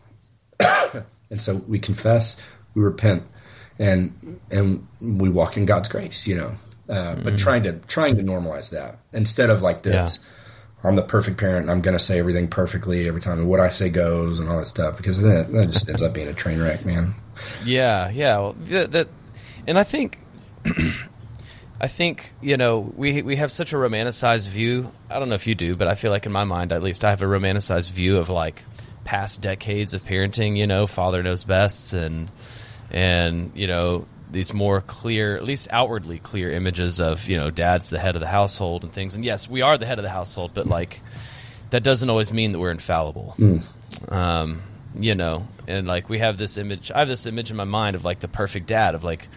[1.30, 2.42] and so we confess
[2.76, 3.24] we repent
[3.78, 6.54] and and we walk in god's grace you know
[6.90, 10.20] uh, but trying to trying to normalize that instead of like this
[10.84, 13.60] i'm the perfect parent and i'm going to say everything perfectly every time and what
[13.60, 16.34] i say goes and all that stuff because then that just ends up being a
[16.34, 17.14] train wreck man
[17.64, 18.38] Yeah, yeah.
[18.38, 19.08] Well, that, that,
[19.68, 20.20] and I think,
[21.82, 24.92] I think you know we we have such a romanticized view.
[25.10, 27.06] I don't know if you do, but I feel like in my mind, at least,
[27.06, 28.64] I have a romanticized view of like
[29.10, 30.55] past decades of parenting.
[30.55, 32.30] You know, father knows best, and
[32.91, 37.89] and you know these more clear, at least outwardly clear images of you know dad's
[37.89, 39.16] the head of the household and things.
[39.16, 41.01] And yes, we are the head of the household, but like
[41.72, 43.36] that doesn't always mean that we're infallible
[44.10, 44.62] um,
[44.93, 46.91] you know, and like we have this image.
[46.91, 49.28] I have this image in my mind of like the perfect dad, of like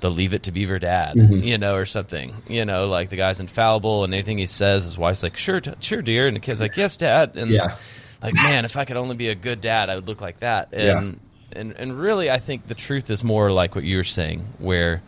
[0.00, 2.34] the Leave It to Beaver dad, you know, or something.
[2.48, 6.02] You know, like the guy's infallible, and anything he says, his wife's like, "Sure, sure,
[6.02, 7.76] dear," and the kid's like, "Yes, dad." And Yeah.
[8.22, 10.72] Like, man, if I could only be a good dad, I would look like that.
[10.72, 11.20] And
[11.52, 15.02] and and really, I think the truth is more like what you were saying, where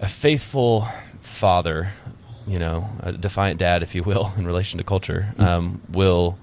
[0.00, 0.86] a faithful
[1.20, 1.92] father,
[2.46, 6.38] you know, a defiant dad, if you will, in relation to culture, um, will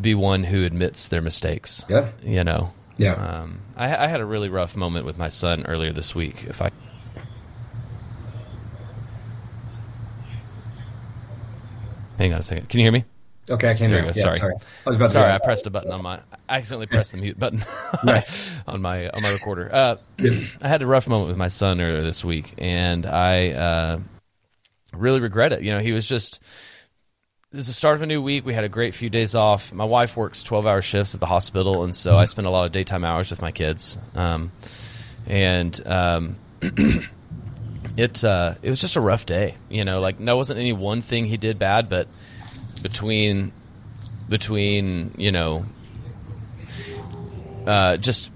[0.00, 1.84] be one who admits their mistakes.
[1.88, 2.08] Yeah.
[2.22, 2.72] You know.
[2.96, 3.14] Yeah.
[3.14, 6.44] Um, I, I had a really rough moment with my son earlier this week.
[6.44, 6.70] If I
[12.18, 13.04] hang on a second, can you hear me?
[13.50, 14.06] Okay, I can hear go.
[14.08, 14.12] you.
[14.14, 14.40] Yeah, sorry.
[14.40, 15.34] I was about Sorry, to.
[15.34, 16.20] I pressed a button on my.
[16.48, 17.64] I accidentally pressed the mute button
[18.04, 18.56] Nice.
[18.66, 19.68] on my on my recorder.
[19.72, 19.96] Uh,
[20.62, 24.00] I had a rough moment with my son earlier this week, and I uh,
[24.92, 25.62] really regret it.
[25.62, 26.40] You know, he was just.
[27.50, 28.44] It was the start of a new week.
[28.44, 29.72] We had a great few days off.
[29.72, 32.72] My wife works twelve-hour shifts at the hospital, and so I spend a lot of
[32.72, 33.96] daytime hours with my kids.
[34.14, 34.52] Um,
[35.26, 36.36] and um,
[37.96, 39.54] it uh, it was just a rough day.
[39.70, 42.06] You know, like there wasn't any one thing he did bad, but
[42.88, 43.52] between
[44.28, 45.64] between you know
[47.66, 48.30] uh, just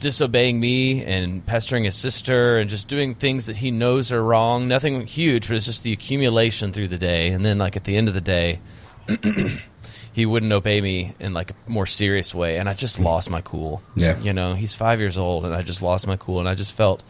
[0.00, 4.66] disobeying me and pestering his sister and just doing things that he knows are wrong.
[4.66, 7.28] Nothing huge, but it's just the accumulation through the day.
[7.28, 8.60] And then, like at the end of the day,
[10.12, 13.40] he wouldn't obey me in like a more serious way, and I just lost my
[13.42, 13.82] cool.
[13.94, 14.18] Yeah.
[14.18, 16.72] you know, he's five years old, and I just lost my cool, and I just
[16.72, 17.02] felt.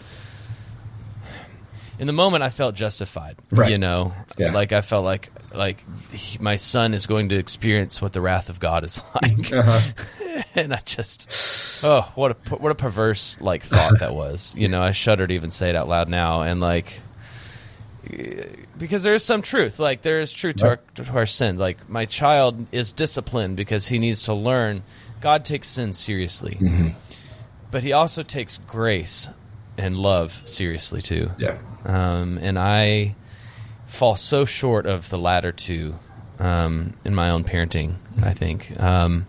[2.02, 3.36] In the moment, I felt justified.
[3.52, 3.70] Right.
[3.70, 4.50] You know, Yeah.
[4.50, 8.48] like I felt like like he, my son is going to experience what the wrath
[8.48, 10.42] of God is like Uh-huh.
[10.56, 14.52] and I just oh what a what a perverse like thought that was.
[14.56, 17.00] You know, I shudder to even say it out loud now, and like
[18.76, 19.78] because there is some truth.
[19.78, 21.56] Like there is truth to our to our sin.
[21.56, 24.82] Like my child is disciplined because he needs to learn.
[25.20, 26.58] God takes sin seriously,
[27.70, 29.30] but He also takes grace
[29.78, 31.30] and love seriously too.
[31.38, 31.58] Yeah.
[31.84, 33.14] Um, and I
[33.86, 35.94] fall so short of the latter two
[36.38, 37.94] um, in my own parenting.
[38.22, 39.26] I think, um,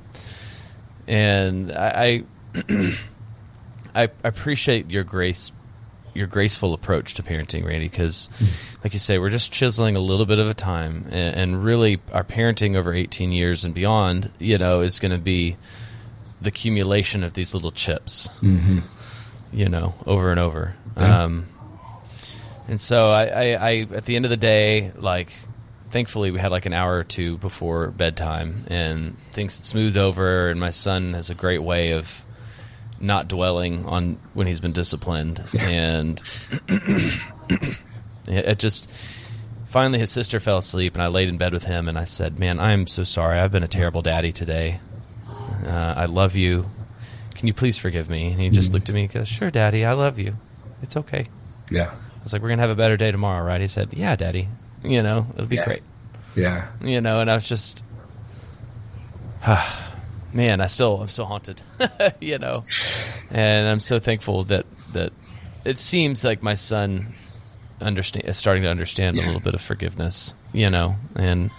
[1.08, 2.24] and I,
[2.56, 2.96] I
[3.96, 5.52] I appreciate your grace,
[6.14, 7.88] your graceful approach to parenting, Randy.
[7.88, 8.30] Because,
[8.84, 12.00] like you say, we're just chiseling a little bit of a time, and, and really,
[12.12, 15.58] our parenting over eighteen years and beyond, you know, is going to be
[16.42, 18.30] the accumulation of these little chips.
[18.42, 18.80] Mm-hmm.
[19.54, 20.76] You know, over and over.
[20.98, 21.24] Yeah.
[21.24, 21.48] Um,
[22.68, 25.32] and so I, I, I, at the end of the day, like,
[25.92, 30.50] thankfully we had like an hour or two before bedtime, and things smoothed over.
[30.50, 32.24] And my son has a great way of
[33.00, 36.22] not dwelling on when he's been disciplined, and
[36.70, 37.78] it,
[38.28, 38.90] it just
[39.68, 42.40] finally his sister fell asleep, and I laid in bed with him, and I said,
[42.40, 43.40] "Man, I'm so sorry.
[43.40, 44.80] I've been a terrible daddy today.
[45.66, 46.70] Uh, I love you.
[47.44, 48.76] Can you please forgive me?" And he just mm-hmm.
[48.76, 49.84] looked at me and goes, "Sure, Daddy.
[49.84, 50.38] I love you.
[50.82, 51.28] It's okay."
[51.70, 51.94] Yeah.
[51.94, 54.48] I was like, "We're gonna have a better day tomorrow, right?" He said, "Yeah, Daddy.
[54.82, 55.66] You know, it'll be Yeah.
[55.66, 55.84] great."
[56.38, 56.68] Yeah.
[56.82, 57.84] You know, and I was just,
[60.34, 61.62] man, I still, I'm still haunted.
[62.22, 62.64] you know,
[63.30, 65.12] and I'm so thankful that that
[65.66, 67.14] it seems like my son
[67.82, 70.34] understand is starting to understand a little bit of forgiveness.
[70.54, 71.52] You know, and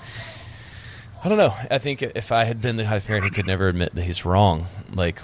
[1.23, 1.55] I don't know.
[1.71, 4.25] I think if I had been the of parent who could never admit that he's
[4.25, 5.21] wrong, like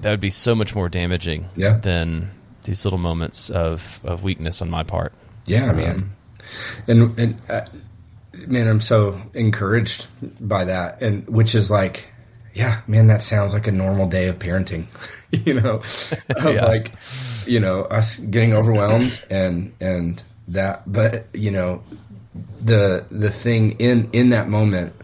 [0.00, 1.60] that would be so much more damaging Mm-hmm.
[1.60, 1.78] Yeah.
[1.78, 2.30] than
[2.64, 5.12] these little moments of of weakness on my part.
[5.46, 6.10] Yeah, man.
[6.86, 7.62] And and uh,
[8.46, 10.06] man, I'm so encouraged
[10.40, 12.06] by that, and which is like,
[12.54, 14.86] yeah, man, that sounds like a normal day of parenting.
[15.32, 15.82] you know,
[16.52, 16.64] Yeah.
[16.66, 16.92] like,
[17.46, 21.82] you know, us getting overwhelmed and and that, but you know,
[22.62, 24.94] the the thing in in that moment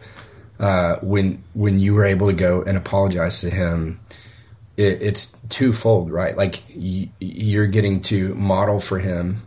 [0.59, 4.01] uh, when when you were able to go and apologize to him
[4.79, 6.37] it, it's twofold, right?
[6.37, 9.43] Like y- you're getting to model for him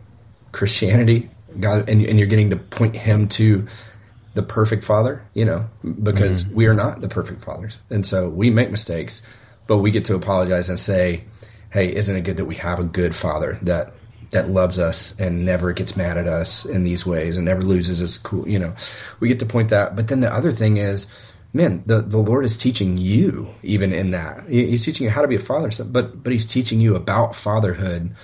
[0.52, 3.66] Christianity, God, and, and you're getting to point him to
[4.34, 5.68] the perfect father, you know,
[6.02, 7.78] because we are not the perfect fathers.
[7.90, 9.22] And so we make mistakes,
[9.66, 11.24] but we get to apologize and say,
[11.70, 13.94] Hey, isn't it good that we have a good father that,
[14.32, 17.98] that loves us and never gets mad at us in these ways and never loses
[17.98, 18.74] his cool, you know,
[19.20, 19.94] we get to point that.
[19.94, 21.06] But then the other thing is,
[21.52, 24.48] man, the, the Lord is teaching you even in that.
[24.48, 28.14] He's teaching you how to be a father, but but He's teaching you about fatherhood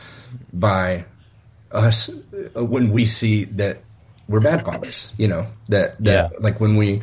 [0.52, 1.04] by
[1.70, 2.10] us
[2.56, 3.82] uh, when we see that
[4.28, 5.12] we're bad fathers.
[5.18, 6.38] You know that that Yeah.
[6.40, 7.02] like when we.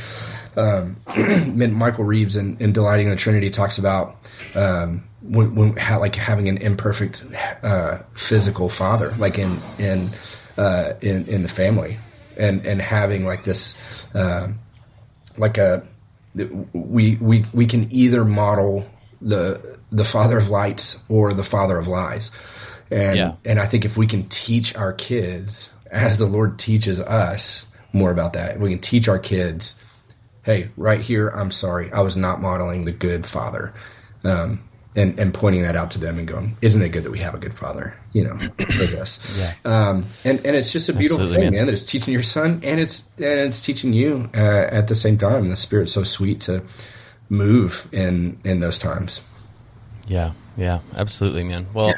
[0.58, 0.95] Um,
[1.74, 4.16] Michael Reeves in, in Delighting in the Trinity talks about
[4.56, 7.23] um, when, when how, like having an imperfect
[7.63, 10.09] uh, physical father, like in in
[10.57, 11.97] uh, in in the family,
[12.38, 13.78] and and having like this.
[14.13, 14.59] um
[15.38, 15.86] like a
[16.73, 18.86] we we we can either model
[19.21, 22.32] the the father of lights or the father of lies
[22.89, 23.34] and Yeah.
[23.43, 28.11] and I think if we can teach our kids as the Lord teaches us more
[28.11, 29.82] about that we can teach our kids
[30.43, 33.73] hey right here I'm sorry I was not modeling the good father
[34.23, 34.61] um,
[34.95, 37.33] and and pointing that out to them and going isn't it good that we have
[37.33, 39.89] a good father you know for this Yeah.
[39.89, 41.59] um, and and it's just a beautiful Absolutely, thing, man.
[41.61, 41.65] man.
[41.67, 45.17] That it's teaching your son, and it's and it's teaching you uh, at the same
[45.17, 45.43] time.
[45.43, 46.63] And the spirit's so sweet to
[47.29, 49.21] move in in those times.
[50.07, 51.67] Yeah, yeah, absolutely, man.
[51.73, 51.93] Well, yeah.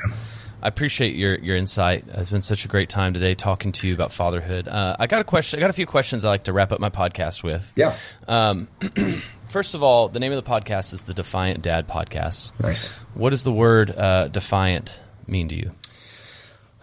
[0.63, 2.05] I appreciate your your insight.
[2.07, 4.67] It's been such a great time today talking to you about fatherhood.
[4.67, 5.59] Uh, I got a question.
[5.59, 7.71] I got a few questions I like to wrap up my podcast with.
[7.75, 7.95] Yeah.
[8.27, 8.67] Um,
[9.49, 12.51] first of all, the name of the podcast is the Defiant Dad Podcast.
[12.59, 12.87] Nice.
[13.13, 15.71] What does the word uh, defiant mean to you?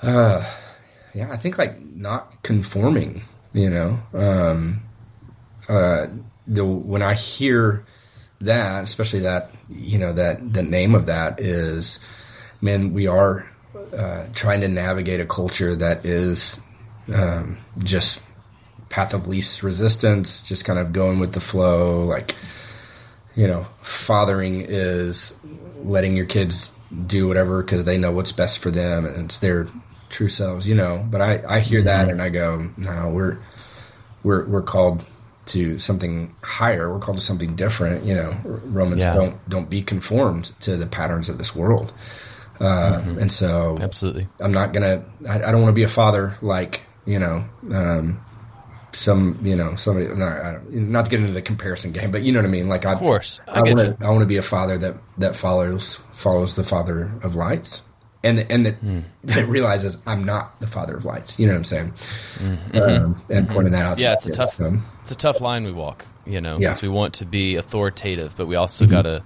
[0.03, 0.45] Uh,
[1.15, 3.23] yeah, I think like not conforming.
[3.53, 4.83] You know, um,
[5.69, 6.07] uh,
[6.47, 7.85] the when I hear
[8.41, 12.01] that, especially that you know that the name of that is,
[12.61, 13.49] man, we are
[13.97, 16.61] uh, trying to navigate a culture that is
[17.15, 18.24] um, just
[18.95, 22.05] path of least resistance, just kind of going with the flow.
[22.05, 22.37] Like,
[23.35, 25.37] you know, fathering is
[25.83, 26.71] letting your kids
[27.09, 29.67] do whatever because they know what's best for them and it's their
[30.11, 31.05] true selves, you know.
[31.11, 32.11] But I, I hear that mm-hmm.
[32.11, 33.39] and I go, no, we're
[34.23, 35.05] we're we're called
[35.47, 36.89] to something higher.
[36.89, 38.05] We're called to something different.
[38.05, 39.15] You know, Romans yeah.
[39.15, 41.93] don't don't be conformed to the patterns of this world.
[42.61, 43.19] Uh, mm-hmm.
[43.19, 45.05] And so, absolutely, I'm not gonna.
[45.29, 47.45] I, I don't want to be a father like you know.
[47.73, 48.21] Um,
[48.95, 52.39] some you know somebody not, not to get into the comparison game but you know
[52.39, 54.43] what i mean like of course i, I want to i want to be a
[54.43, 57.83] father that that follows follows the father of lights
[58.25, 59.05] and and that, mm.
[59.25, 61.39] that realizes I'm not the father of lights.
[61.39, 61.93] You know what I'm saying?
[62.37, 62.77] Mm-hmm.
[62.77, 63.53] Um, and mm-hmm.
[63.53, 64.01] pointing that out.
[64.01, 64.79] Yeah, it's a tough so.
[65.03, 66.07] it's a tough line we walk.
[66.27, 66.89] You know, because yeah.
[66.89, 68.95] we want to be authoritative, but we also mm-hmm.
[68.95, 69.23] got to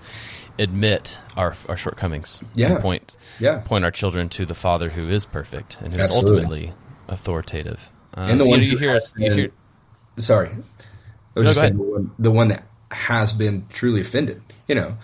[0.59, 2.41] admit our our shortcomings.
[2.55, 6.11] Yeah, point yeah point our children to the Father who is perfect and who is
[6.11, 6.75] ultimately
[7.07, 7.91] authoritative.
[8.19, 9.15] Um, and the one you, know, you hear us.
[9.17, 9.51] You hear,
[10.17, 10.55] sorry, I
[11.35, 14.43] was no, just saying the one, the one that has been truly offended.
[14.67, 14.97] You know,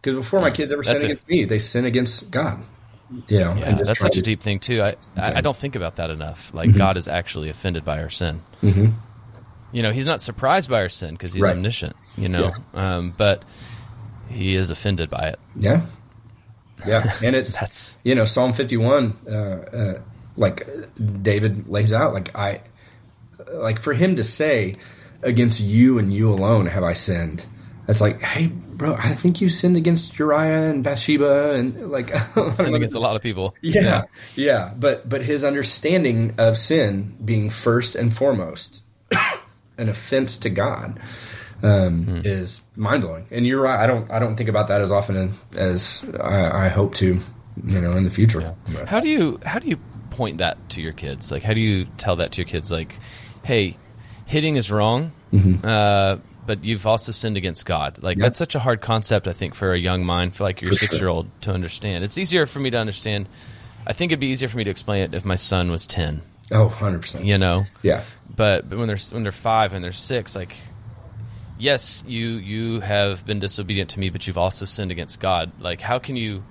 [0.00, 2.62] because before my kids ever sin against me, they sin against God
[3.26, 4.82] you know, yeah, that's such to, a deep thing too.
[4.82, 6.52] I, I, I don't think about that enough.
[6.52, 6.78] Like mm-hmm.
[6.78, 8.42] God is actually offended by our sin.
[8.62, 8.90] Mm-hmm.
[9.72, 11.56] You know, He's not surprised by our sin because He's right.
[11.56, 11.96] omniscient.
[12.16, 12.96] You know, yeah.
[12.96, 13.44] um, but
[14.28, 15.38] He is offended by it.
[15.56, 15.86] Yeah,
[16.86, 20.00] yeah, and it's that's you know Psalm fifty one, uh, uh,
[20.38, 20.66] like
[21.22, 22.62] David lays out, like I,
[23.52, 24.76] like for him to say,
[25.22, 27.44] against you and you alone have I sinned.
[27.86, 32.10] That's like, hey, bro, I think you sinned against Uriah and Bathsheba and like
[32.54, 33.54] sinned against a lot of people.
[33.62, 34.02] Yeah, yeah,
[34.36, 38.82] yeah, But but his understanding of sin being first and foremost
[39.78, 41.00] an offense to God
[41.62, 42.20] um, hmm.
[42.24, 43.26] is mind blowing.
[43.30, 43.82] And you're right.
[43.82, 47.18] I don't I don't think about that as often as I, I hope to,
[47.64, 48.54] you know, in the future.
[48.70, 48.84] Yeah.
[48.84, 49.80] How do you how do you
[50.18, 51.30] point that to your kids?
[51.30, 52.72] Like, how do you tell that to your kids?
[52.72, 52.98] Like,
[53.44, 53.78] hey,
[54.26, 55.12] hitting is wrong.
[55.32, 55.64] Mm-hmm.
[55.64, 58.02] Uh, but you've also sinned against God.
[58.02, 60.72] Like that's such a hard concept, I think, for a young mind, for like your
[60.72, 62.04] six year old to understand.
[62.04, 63.28] It's easier for me to understand.
[63.86, 66.22] I think it'd be easier for me to explain it if my son was ten.
[66.50, 67.24] Oh, 100 percent.
[67.26, 67.66] You know.
[67.82, 68.02] Yeah.
[68.34, 70.56] But but when they're when they're five and they're six, like,
[71.58, 75.52] yes, you you have been disobedient to me, but you've also sinned against God.
[75.60, 76.42] Like, how can you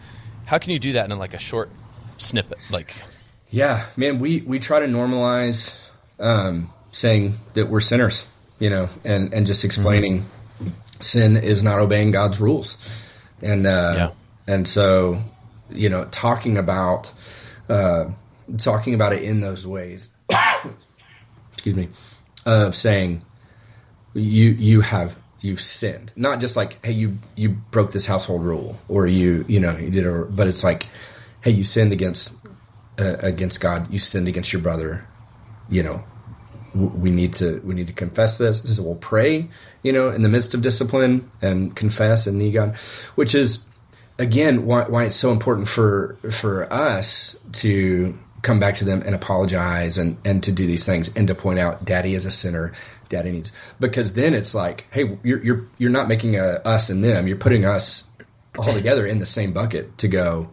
[0.45, 1.71] how can you do that in like a short
[2.17, 2.59] snippet?
[2.69, 3.01] Like,
[3.49, 5.77] yeah, man, we we try to normalize
[6.19, 8.25] um, saying that we're sinners
[8.59, 10.69] you know, and and just explaining mm-hmm.
[10.99, 12.77] sin is not obeying God's rules,
[13.41, 14.53] and uh, yeah.
[14.53, 15.21] and so
[15.69, 17.13] you know, talking about
[17.69, 18.05] uh,
[18.57, 20.09] talking about it in those ways,
[21.53, 21.89] excuse me,
[22.45, 23.21] of saying
[24.13, 28.79] you you have you've sinned, not just like hey you you broke this household rule
[28.87, 30.87] or you you know you did or but it's like
[31.41, 32.35] hey you sinned against
[32.99, 35.07] uh, against God, you sinned against your brother,
[35.69, 36.03] you know
[36.77, 38.61] we need to we need to confess this.
[38.75, 39.49] So we'll pray,
[39.83, 42.77] you know, in the midst of discipline and confess and need God,
[43.15, 43.65] which is
[44.19, 49.15] again why, why it's so important for for us to come back to them and
[49.15, 52.71] apologize and and to do these things and to point out daddy is a sinner
[53.09, 57.03] daddy needs because then it's like hey you're you're you're not making a us and
[57.03, 58.07] them you're putting us
[58.57, 60.47] all together in the same bucket to go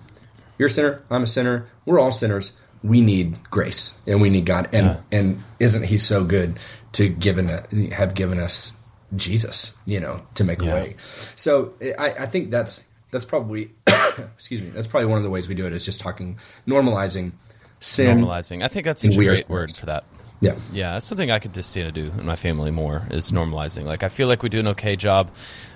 [0.59, 2.53] you're a sinner i'm a sinner we're all sinners
[2.85, 4.69] we need grace and we need God.
[4.73, 5.19] And yeah.
[5.19, 6.59] and isn't He so good
[6.93, 7.49] to given
[7.91, 8.71] have given us
[9.17, 10.71] Jesus, you know, to make yeah.
[10.71, 10.97] a way.
[11.35, 15.49] So I, I think that's that's probably excuse me that's probably one of the ways
[15.49, 16.39] we do it is just talking
[16.69, 17.33] normalizing
[17.81, 18.21] sin.
[18.21, 18.63] Normalizing.
[18.63, 20.05] I think that's a great word for that.
[20.45, 20.57] Yeah.
[20.73, 23.85] Yeah, that's something I could just see to do in my family more is normalizing.
[23.85, 25.31] Like I feel like we do an okay job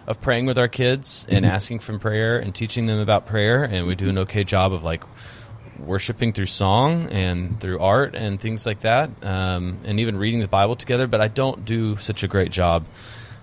[0.06, 1.54] of praying with our kids and mm-hmm.
[1.54, 4.82] asking for prayer and teaching them about prayer and we do an okay job of
[4.82, 5.04] like
[5.78, 10.48] worshiping through song and through art and things like that, um, and even reading the
[10.48, 11.06] Bible together.
[11.06, 12.84] But I don't do such a great job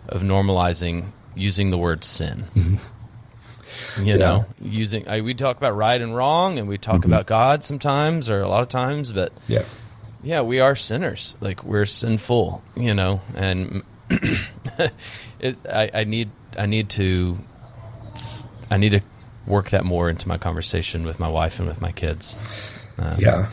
[0.08, 2.46] of normalizing using the word sin.
[2.56, 2.76] Mm-hmm.
[4.00, 4.16] You yeah.
[4.18, 7.12] know, using I, we talk about right and wrong, and we talk mm-hmm.
[7.12, 9.64] about God sometimes or a lot of times, but yeah,
[10.26, 11.38] yeah, we are sinners.
[11.40, 13.84] Like we're sinful, you know, and
[15.40, 17.38] it, I, I need I need to
[18.70, 19.02] I need to
[19.46, 22.38] work that more into my conversation with my wife and with my kids.
[22.98, 23.52] Um, yeah,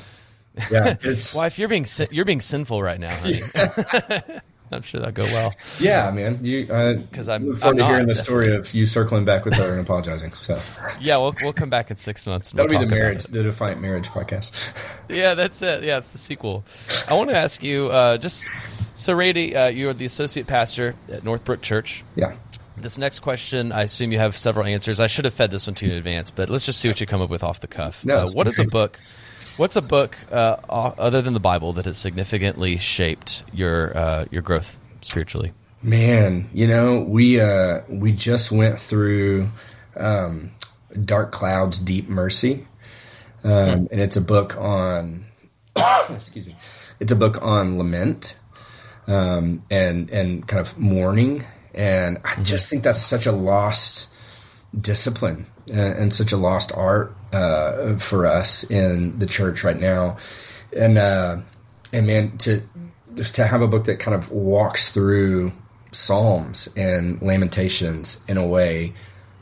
[0.70, 0.96] yeah.
[1.02, 3.42] It's wife, you're being you're being sinful right now, honey.
[4.72, 5.54] I'm sure that'll go well.
[5.80, 6.38] Yeah, man.
[6.42, 9.44] You because uh, I'm look forward I'm to hearing the story of you circling back
[9.44, 10.32] with her and apologizing.
[10.32, 10.60] So
[11.00, 12.52] yeah, we'll we'll come back in six months.
[12.52, 14.50] That'll we'll be the marriage, the Defiant Marriage podcast.
[15.08, 15.84] yeah, that's it.
[15.84, 16.64] Yeah, it's the sequel.
[17.08, 18.46] I want to ask you uh, just
[18.94, 22.04] so, Randy, uh, you are the associate pastor at Northbrook Church.
[22.14, 22.36] Yeah.
[22.76, 25.00] This next question, I assume you have several answers.
[25.00, 27.00] I should have fed this one to you in advance, but let's just see what
[27.00, 28.04] you come up with off the cuff.
[28.04, 28.98] No, uh, what is a book?
[29.56, 34.42] What's a book uh, other than the Bible that has significantly shaped your uh, your
[34.42, 35.52] growth spiritually?
[35.82, 39.48] Man, you know we uh, we just went through
[39.96, 40.52] um,
[41.04, 42.66] Dark Clouds, Deep Mercy,
[43.44, 43.90] um, mm.
[43.90, 45.26] and it's a book on
[46.10, 46.56] excuse me,
[47.00, 48.38] it's a book on lament
[49.06, 51.44] um, and and kind of mourning
[51.74, 52.42] and I mm-hmm.
[52.44, 54.12] just think that's such a lost
[54.78, 60.16] discipline and, and such a lost art uh, for us in the church right now.
[60.74, 61.38] And uh,
[61.92, 62.62] and man, to
[63.32, 65.52] to have a book that kind of walks through
[65.92, 68.94] Psalms and Lamentations in a way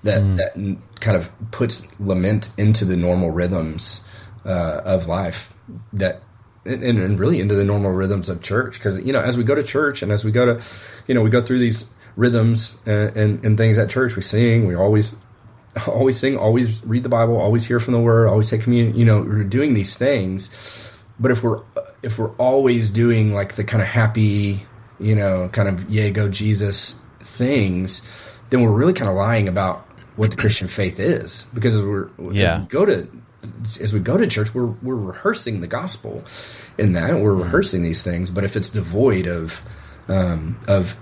[0.03, 0.37] that mm.
[0.37, 4.05] that kind of puts lament into the normal rhythms
[4.45, 5.55] uh, of life
[5.93, 6.23] that
[6.65, 9.55] and, and, really into the normal rhythms of church because you know as we go
[9.55, 10.65] to church and as we go to
[11.07, 14.17] you know we go through these rhythms and, and, and things at church.
[14.17, 14.67] We sing.
[14.67, 15.15] We always
[15.87, 16.37] always sing.
[16.37, 17.37] Always read the Bible.
[17.37, 18.29] Always hear from the Word.
[18.29, 18.97] Always take communion.
[18.97, 20.91] You know, we're doing these things.
[21.19, 21.63] But if we're
[22.03, 24.67] if we're always doing like the kind of happy,
[24.99, 28.07] you know, kind of yay go Jesus things,
[28.51, 32.61] then we're really kind of lying about what the Christian faith is because we're yeah.
[32.61, 33.09] we go to
[33.81, 36.25] as we go to church, we're we're rehearsing the gospel
[36.79, 37.43] in that we're mm-hmm.
[37.43, 38.31] rehearsing these things.
[38.31, 39.63] But if it's devoid of
[40.09, 40.97] um, of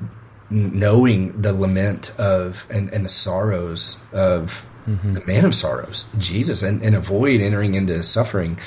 [0.50, 5.14] knowing the lament of and, and the sorrows of mm-hmm.
[5.14, 8.58] the man of sorrows, Jesus, and, and avoid entering into suffering,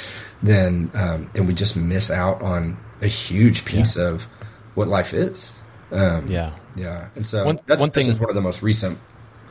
[0.43, 4.09] then um, then we just miss out on a huge piece yeah.
[4.09, 4.23] of
[4.75, 5.51] what life is.
[5.91, 8.97] Um, yeah, yeah, and so one, that's one thing is one of the most recent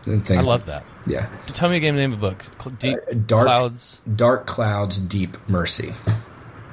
[0.03, 0.31] things.
[0.31, 0.85] I love that.
[1.07, 2.79] Yeah, tell me again the name of the book.
[2.79, 5.93] Deep uh, dark clouds, dark clouds, deep mercy.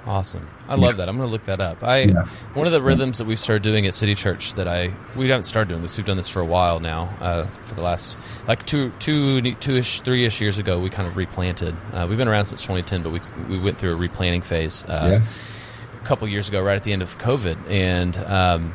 [0.07, 0.47] Awesome.
[0.69, 0.97] I love yeah.
[0.97, 1.09] that.
[1.09, 1.83] I'm going to look that up.
[1.83, 2.25] I yeah.
[2.53, 5.43] one of the rhythms that we've started doing at City Church that I we haven't
[5.43, 5.97] started doing this.
[5.97, 7.13] We've done this for a while now.
[7.19, 11.09] Uh, for the last like two two two ish three ish years ago, we kind
[11.09, 11.75] of replanted.
[11.91, 15.19] Uh, we've been around since 2010, but we we went through a replanting phase uh,
[15.19, 16.01] yeah.
[16.01, 17.69] a couple years ago, right at the end of COVID.
[17.69, 18.71] And um,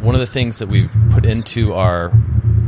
[0.00, 2.12] one of the things that we've put into our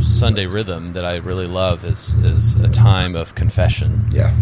[0.01, 4.09] Sunday rhythm that I really love is is a time of confession.
[4.13, 4.35] Yeah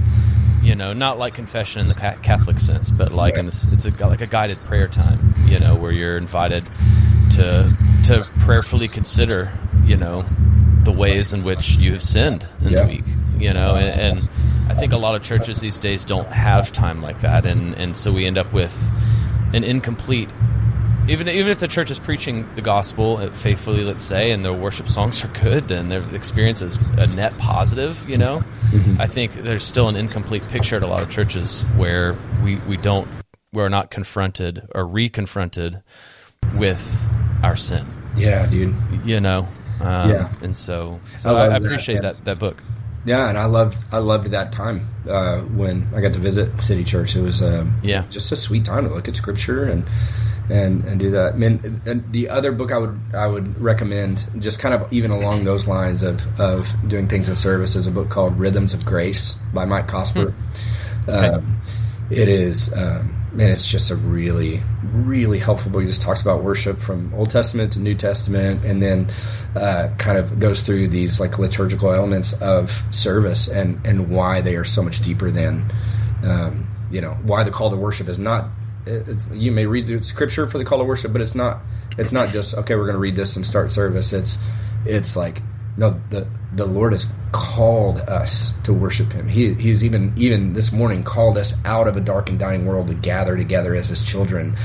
[0.62, 3.40] you know, not like confession in the Catholic sense, but like right.
[3.40, 6.64] in this, it's a, like a guided prayer time, you know, where you're invited
[7.32, 9.52] to to prayerfully consider,
[9.84, 10.24] you know,
[10.84, 12.82] the ways in which you have sinned in yeah.
[12.82, 13.04] the week,
[13.38, 14.28] you know, and, and,
[14.70, 17.96] I think a lot of churches these days don't have time like that, and and
[17.96, 18.76] so we end up with
[19.54, 20.28] an incomplete
[21.08, 24.88] even even if the church is preaching the gospel faithfully, let's say, and their worship
[24.88, 28.40] songs are good and their experience is a net positive, you know,
[28.70, 29.00] mm-hmm.
[29.00, 32.76] I think there's still an incomplete picture at a lot of churches where we we
[32.76, 33.08] don't
[33.52, 35.82] we're not confronted or re-confronted
[36.56, 36.86] with
[37.42, 37.86] our sin.
[38.16, 38.74] Yeah, dude.
[39.04, 39.48] You know.
[39.80, 40.32] Um, yeah.
[40.42, 42.12] And so, so I, I, appreciate that, yeah.
[42.12, 42.62] that, that book.
[43.04, 46.84] Yeah, and I loved I loved that time uh, when I got to visit City
[46.84, 47.16] Church.
[47.16, 49.88] It was um, yeah just a sweet time to look at Scripture and
[50.50, 51.34] and and do that.
[51.34, 55.10] I mean, and the other book I would I would recommend, just kind of even
[55.10, 58.84] along those lines of of doing things in service, is a book called Rhythms of
[58.84, 60.32] Grace by Mike Cosper.
[60.32, 61.10] Hmm.
[61.10, 61.28] Okay.
[61.28, 61.60] Um,
[62.10, 65.82] it is, um, man, it's just a really really helpful book.
[65.82, 69.10] He just talks about worship from Old Testament to New Testament, and then
[69.54, 74.56] uh, kind of goes through these like liturgical elements of service and and why they
[74.56, 75.70] are so much deeper than.
[76.22, 78.48] Um, you know why the call to worship is not
[78.88, 81.60] it's you may read the scripture for the call to worship, but it's not
[81.96, 82.74] it's not just okay.
[82.74, 84.12] We're going to read this and start service.
[84.12, 84.38] It's
[84.84, 85.42] it's like
[85.76, 89.28] no the the Lord has called us to worship Him.
[89.28, 92.88] He He's even even this morning called us out of a dark and dying world
[92.88, 94.56] to gather together as His children,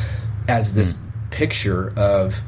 [0.48, 1.32] as this mm.
[1.32, 2.40] picture of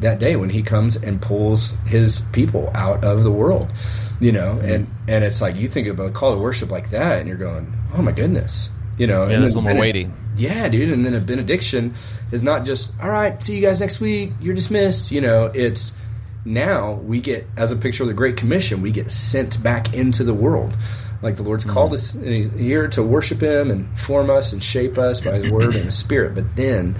[0.00, 3.72] that day when He comes and pulls His people out of the world.
[4.20, 4.74] You know, mm.
[4.74, 7.38] and and it's like you think about a call to worship like that, and you're
[7.38, 8.70] going, oh my goodness
[9.00, 10.10] you know, yeah, and it's a little more weighty.
[10.36, 10.90] Yeah, dude.
[10.90, 11.94] And then a benediction
[12.32, 13.42] is not just all right.
[13.42, 14.32] See you guys next week.
[14.40, 15.10] You're dismissed.
[15.10, 15.96] You know, it's
[16.44, 18.82] now we get as a picture of the Great Commission.
[18.82, 20.76] We get sent back into the world.
[21.22, 21.74] Like the Lord's mm-hmm.
[21.74, 25.74] called us here to worship Him and form us and shape us by His Word
[25.74, 26.34] and His Spirit.
[26.34, 26.98] But then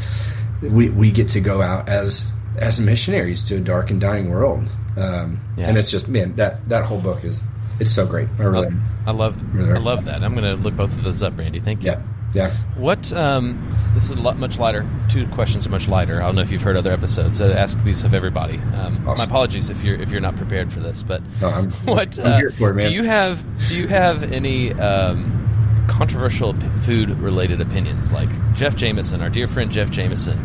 [0.61, 4.69] we we get to go out as as missionaries to a dark and dying world
[4.97, 5.69] Um, Yeah.
[5.69, 7.43] And it's just man that that whole book is
[7.79, 8.29] it's so great.
[8.39, 8.69] I really
[9.07, 9.73] I love Really?
[9.73, 10.23] I love that.
[10.23, 11.61] I'm going to look both of those up, Randy.
[11.61, 11.93] Thank you.
[11.93, 12.03] yeah
[12.35, 12.51] yeah.
[12.77, 13.13] What?
[13.13, 13.63] Um,
[13.95, 14.89] this is a lot much lighter.
[15.09, 16.23] Two questions are much lighter.
[16.23, 17.41] I don't know if you've heard other episodes.
[17.41, 18.59] I ask these of everybody.
[18.75, 22.19] Um, My apologies if you're if you're not prepared for this, but No, I'm, what?
[22.19, 22.89] I'm uh, here for it, man.
[22.89, 28.13] Do you have Do you have any um, controversial food related opinions?
[28.13, 30.39] Like Jeff Jameson, our dear friend Jeff Jameson,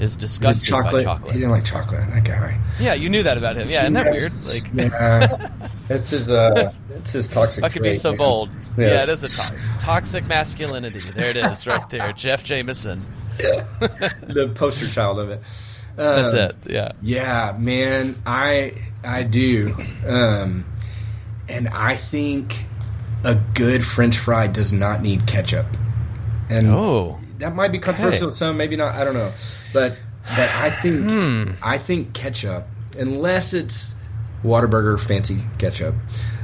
[0.00, 1.32] is disgusted chocolate, by chocolate.
[1.34, 2.08] He didn't like chocolate.
[2.08, 2.58] That guy.
[2.80, 3.68] Yeah, you knew that about him.
[3.68, 4.22] Yeah, isn't that weird?
[4.24, 4.64] Yes.
[4.64, 5.68] Like, yeah.
[5.90, 7.64] it's his uh, it's his toxic.
[7.64, 8.18] I could be so man.
[8.18, 8.50] bold.
[8.76, 8.86] Yeah.
[8.88, 11.00] Yeah, it is a to- toxic masculinity.
[11.00, 12.12] There it is, right there.
[12.16, 13.02] Jeff Jameson.
[13.38, 15.40] the poster child of it.
[15.96, 16.56] That's Um, it.
[16.66, 16.88] Yeah.
[17.02, 18.74] Yeah, man, I
[19.04, 19.74] I do,
[20.06, 20.64] um,
[21.48, 22.64] and I think
[23.24, 25.66] a good French fry does not need ketchup,
[26.48, 27.18] and Oh.
[27.38, 28.94] that might be controversial to some, maybe not.
[28.94, 29.32] I don't know,
[29.72, 29.96] but
[30.36, 31.50] but I think Hmm.
[31.62, 32.66] I think ketchup,
[32.98, 33.94] unless it's
[34.44, 35.94] Whataburger fancy ketchup.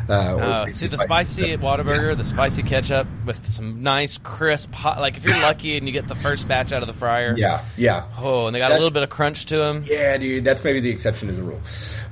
[0.08, 1.60] Uh, Uh, see the spicy ketchup.
[1.60, 4.98] Whataburger, the spicy ketchup with some nice crisp hot.
[5.00, 7.34] Like if you're lucky and you get the first batch out of the fryer.
[7.36, 8.04] Yeah, yeah.
[8.18, 9.84] Oh, and they got a little bit of crunch to them.
[9.86, 11.60] Yeah, dude, that's maybe the exception to the rule.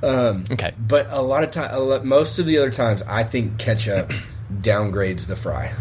[0.03, 0.73] Um, Okay.
[0.77, 4.11] but a lot of time, most of the other times, I think ketchup
[4.61, 5.73] downgrades the fry.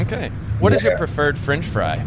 [0.00, 0.30] Okay.
[0.58, 2.04] What is your preferred French fry?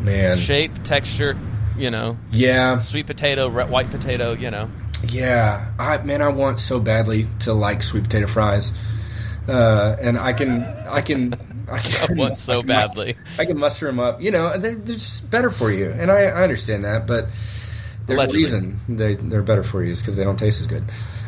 [0.00, 1.36] Man, Shape, texture,
[1.76, 4.70] you know, yeah, sweet potato, white potato, you know.
[5.06, 5.72] Yeah.
[5.78, 8.72] I man, I want so badly to like sweet potato fries,
[9.48, 11.34] uh, and I can, I can,
[11.70, 12.16] I can.
[12.16, 13.16] want so I can muster- badly.
[13.38, 14.20] I can muster them up.
[14.20, 17.28] You know, they're, they're just better for you, and I, I understand that, but.
[18.06, 18.40] There's Allegedly.
[18.40, 20.82] a reason they, they're better for you is because they don't taste as good.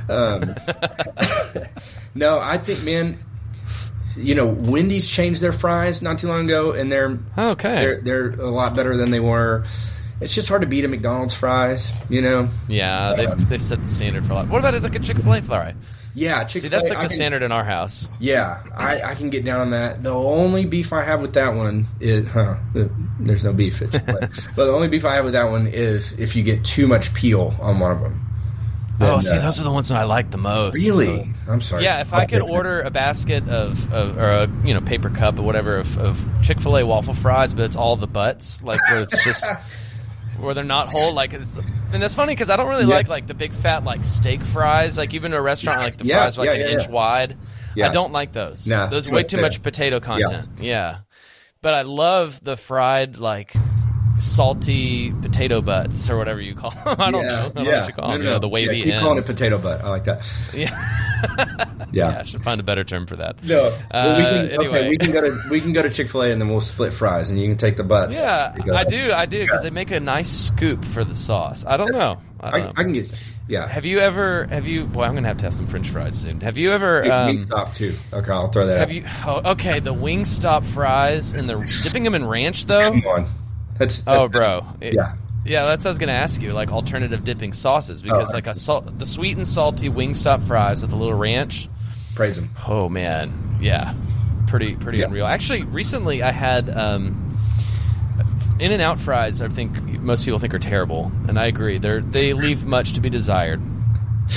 [0.09, 0.55] Um,
[2.14, 3.18] no, I think, man,
[4.16, 7.74] you know, Wendy's changed their fries not too long ago, and they're Okay.
[7.74, 9.66] they're they're a lot better than they were.
[10.20, 12.48] It's just hard to beat a McDonald's fries, you know.
[12.68, 14.48] yeah, they've, they've set the standard for a lot.
[14.48, 15.74] What about like a Chick Fil A fry?
[16.14, 18.09] Yeah, Chick-fil-A, See, that's like I the can- standard in our house.
[18.18, 20.02] Yeah, I, I can get down on that.
[20.02, 22.56] The only beef I have with that one is, huh,
[23.20, 23.80] there's no beef.
[23.80, 26.88] at but the only beef I have with that one is if you get too
[26.88, 28.26] much peel on one of them.
[29.02, 30.74] Oh, see, uh, those are the ones that I like the most.
[30.74, 31.32] Really?
[31.48, 31.84] I'm sorry.
[31.84, 35.38] Yeah, if I could order a basket of, of or a you know paper cup
[35.38, 38.78] or whatever of, of Chick Fil A waffle fries, but it's all the butts, like
[38.90, 39.44] where it's just
[40.40, 41.14] where they're not whole.
[41.14, 41.56] Like, it's,
[41.92, 42.96] and that's funny because I don't really Yeah.
[42.96, 44.96] like like the big fat like steak fries.
[44.98, 47.36] Like even a restaurant, like the Yeah, fries are like yeah, an inch wide.
[47.82, 48.66] I don't like those.
[48.66, 50.48] Nah, those way too much potato content.
[50.58, 50.98] Yeah.
[51.62, 53.54] but I love the fried like.
[54.20, 56.97] Salty potato butts, or whatever you call them.
[57.01, 57.38] I don't know.
[57.38, 58.22] I don't know what you call No, them.
[58.22, 59.82] no, You know, the wavy yeah, keep calling it potato butt.
[59.82, 60.26] I like that.
[60.55, 61.06] Yeah.
[61.92, 62.12] Yeah.
[62.12, 63.42] yeah, I should find a better term for that.
[63.44, 64.66] No, well, we Uh, can, anyway.
[64.78, 66.60] okay, we can go to we can go to Chick Fil A and then we'll
[66.62, 68.16] split fries, and you can take the butts.
[68.16, 69.12] Yeah, I do.
[69.12, 71.64] I do because they make a nice scoop for the sauce.
[71.66, 72.18] I don't know.
[72.40, 72.72] I don't I, know.
[72.76, 73.12] I can get.
[73.48, 74.44] Yeah, have you ever?
[74.47, 74.84] Have you?
[74.84, 76.40] Boy, I'm gonna have to have some French fries soon.
[76.42, 77.02] Have you ever?
[77.02, 77.92] Wing Um, stop too.
[78.14, 78.78] Okay, I'll throw that.
[78.78, 78.94] have out.
[78.94, 79.05] you?
[79.26, 82.80] Oh, okay, the Wingstop fries and the dipping them in ranch though.
[82.88, 83.26] Come on,
[83.81, 84.66] that's, Oh, that's- bro.
[84.81, 85.15] It- Yeah.
[85.44, 86.52] Yeah, that's what I was gonna ask you.
[86.52, 90.82] Like alternative dipping sauces because Oh, like a salt, the sweet and salty Wingstop fries
[90.82, 91.66] with a little ranch.
[92.15, 92.51] Praise him.
[92.69, 93.94] Oh man, yeah,
[94.47, 95.07] pretty pretty Yeah.
[95.07, 95.27] unreal.
[95.27, 97.39] Actually, recently I had um,
[98.59, 99.40] In and Out fries.
[99.40, 101.78] I think most people think are terrible, and I agree.
[101.78, 103.62] They're they leave much to be desired.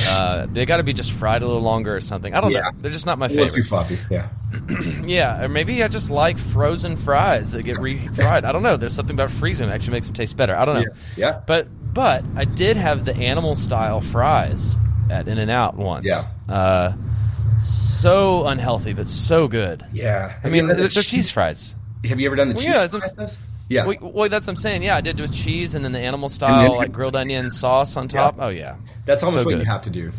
[0.08, 2.34] Uh, they got to be just fried a little longer or something.
[2.34, 2.62] I don't Yeah.
[2.62, 2.72] know.
[2.80, 3.68] They're just not my little too favorite.
[3.68, 3.98] floppy.
[4.10, 4.30] Yeah.
[5.06, 8.44] Yeah, or maybe I just like frozen fries that get refried.
[8.46, 8.78] I don't know.
[8.78, 10.56] There's something about freezing that actually makes them taste better.
[10.56, 10.92] I don't know.
[11.16, 11.28] Yeah.
[11.30, 11.42] Yeah.
[11.46, 14.78] But but I did have the animal style fries
[15.10, 16.06] at In and Out once.
[16.08, 16.54] Yeah.
[16.54, 16.94] Uh,
[17.60, 19.86] so unhealthy, but so good.
[19.94, 20.34] Yeah.
[20.44, 21.76] I mean, they're, the cheese fries.
[22.06, 22.94] Have you ever done the Well, cheese?
[23.18, 23.28] yeah,
[23.70, 24.00] that's what I'm fries?
[24.00, 24.08] Yeah.
[24.10, 24.84] Well, well, that's what I'm saying.
[24.84, 27.98] Yeah, I did with cheese and then the animal then- style, like grilled onion sauce
[27.98, 28.38] on top.
[28.38, 28.46] Yeah.
[28.46, 28.76] Oh yeah,
[29.06, 29.60] That's almost so what good.
[29.60, 30.12] you have to do.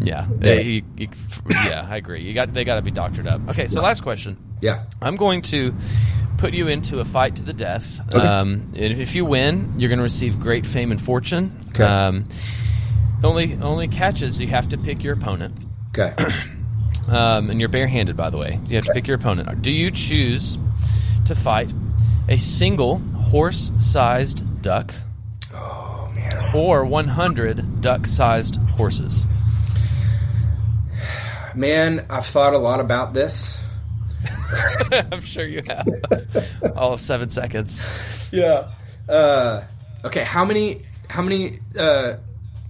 [0.00, 0.26] yeah.
[0.26, 0.26] Yeah.
[0.38, 1.08] They- you- you-
[1.50, 2.22] yeah, I agree.
[2.22, 3.40] You got they got to be doctored up.
[3.50, 4.36] Okay, so last question.
[4.60, 4.84] Yeah.
[5.00, 5.74] I'm going to
[6.38, 8.00] put you into a fight to the death.
[8.14, 8.18] Okay.
[8.26, 11.56] Um, and if you win, you're going to receive great fame and fortune.
[11.70, 11.84] Okay.
[11.84, 12.24] Um,
[13.24, 15.54] only only catch is you have to pick your opponent.
[15.96, 16.14] Okay.
[17.08, 18.60] Um, and you're barehanded, by the way.
[18.68, 19.60] You have to pick your opponent.
[19.60, 20.56] Do you choose
[21.26, 21.72] to fight
[22.28, 24.94] a single horse-sized duck
[25.52, 26.54] oh man.
[26.54, 29.26] or 100 duck-sized horses?
[31.54, 33.58] Man, I've thought a lot about this.
[34.92, 35.86] I'm sure you have.
[36.76, 37.80] All of seven seconds.
[38.30, 38.70] Yeah.
[39.08, 39.62] Uh,
[40.04, 40.24] okay.
[40.24, 40.82] How many?
[41.08, 41.60] How many?
[41.76, 42.14] Uh,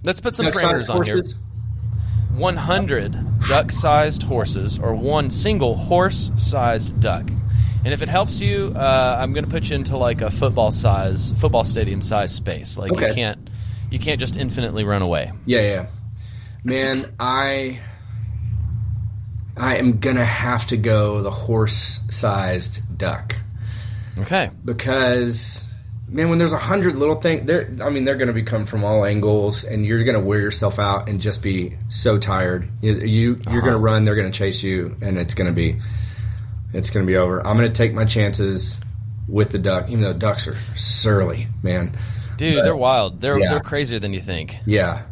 [0.03, 1.23] Let's put some parameters on here.
[2.37, 7.29] 100 duck-sized horses or one single horse-sized duck.
[7.85, 10.71] And if it helps you, uh, I'm going to put you into like a football
[10.71, 12.77] size, football stadium size space.
[12.77, 13.49] Like you can't,
[13.91, 15.31] you can't just infinitely run away.
[15.45, 15.85] Yeah, yeah.
[16.63, 17.79] Man, I
[19.57, 23.35] I am gonna have to go the horse-sized duck
[24.17, 24.49] Okay.
[24.63, 25.67] because
[26.07, 28.83] man, when there's a hundred little things, they're I mean they're gonna be come from
[28.83, 32.67] all angles, and you're gonna wear yourself out and just be so tired.
[32.81, 35.79] You, you you're gonna run, they're gonna chase you, and it's gonna be
[36.73, 37.45] it's gonna be over.
[37.45, 38.81] I'm gonna take my chances
[39.27, 41.97] with the duck, even though ducks are surly, man.
[42.37, 43.21] Dude, they're wild.
[43.21, 43.49] They're yeah.
[43.51, 44.57] they're crazier than you think.
[44.65, 45.03] Yeah.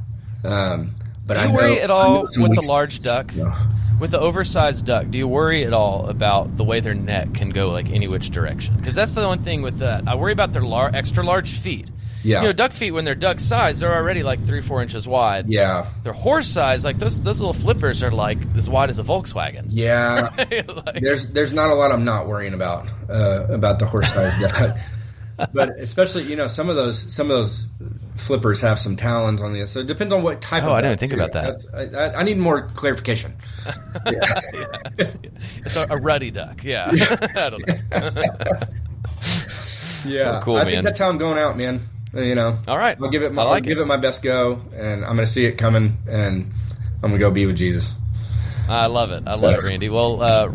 [0.44, 3.34] Um, but Do I you know- worry at all with the large duck?
[3.36, 3.54] No.
[4.00, 7.50] With the oversized duck, do you worry at all about the way their neck can
[7.52, 8.76] go like any which direction?
[8.76, 10.08] Because that's the one thing with that.
[10.08, 11.88] I worry about their lar- extra large feet.
[12.24, 12.42] Yeah.
[12.42, 15.48] You know, duck feet when they're duck size, they're already like three, four inches wide.
[15.50, 15.88] Yeah.
[16.04, 19.66] They're horse size, like those those little flippers are like as wide as a Volkswagen.
[19.70, 20.30] Yeah.
[20.68, 24.40] Like- there's there's not a lot I'm not worrying about uh, about the horse size
[24.42, 24.78] duck.
[25.54, 27.68] but especially you know some of those some of those
[28.16, 30.82] flippers have some talons on the so it depends on what type Oh, of I
[30.82, 31.56] didn't think about that.
[31.74, 33.34] I, I, I need more clarification
[34.06, 36.64] it's a, a ruddy duck.
[36.64, 36.90] Yeah.
[37.36, 37.76] I don't know.
[40.06, 40.72] yeah Oh, cool, I man.
[40.74, 41.82] think that's how I'm going out man
[42.14, 42.98] you know All right.
[43.02, 43.86] I'll give it my I like I'll give it.
[43.88, 46.52] my best go and I'm gonna see it coming and
[47.04, 47.94] I'm gonna go be with Jesus
[48.70, 49.24] I love it.
[49.28, 49.90] I love it, Randy.
[49.90, 50.50] Well, uh,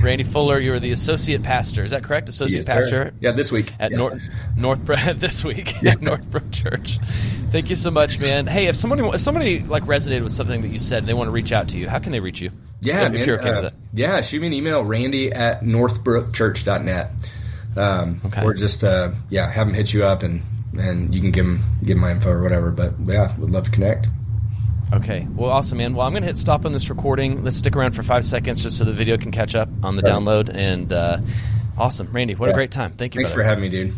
[0.00, 1.84] Randy Fuller, you're the associate pastor.
[1.84, 2.28] Is that correct?
[2.30, 3.04] Associate Yes, sir.
[3.04, 3.98] pastor yeah this week at Yeah.
[3.98, 4.22] North
[4.56, 6.98] Northbrook this week at Northbrook Church.
[7.50, 8.46] Thank you so much, man.
[8.46, 11.26] Hey, if somebody if somebody like resonated with something that you said, and they want
[11.28, 11.88] to reach out to you.
[11.88, 12.52] How can they reach you?
[12.80, 13.74] Yeah, if, man, if you're okay uh, with it.
[13.92, 17.10] Yeah, shoot me an email, randy at northbrookchurch.net.
[17.76, 18.42] Um, Okay.
[18.44, 20.42] Or just, uh, yeah, have them hit you up and,
[20.76, 22.70] and you can give them, give my info or whatever.
[22.70, 24.08] But yeah, would love to connect.
[24.92, 25.26] Okay.
[25.34, 25.94] Well, awesome, man.
[25.94, 27.44] Well, I'm going to hit stop on this recording.
[27.44, 30.02] Let's stick around for five seconds just so the video can catch up on the
[30.02, 30.12] Right.
[30.12, 30.48] download.
[30.54, 31.18] And uh,
[31.76, 32.34] awesome, Randy.
[32.34, 32.92] What a great time.
[32.92, 33.20] Thank you.
[33.20, 33.42] Thanks brother.
[33.42, 33.94] for having me, dude.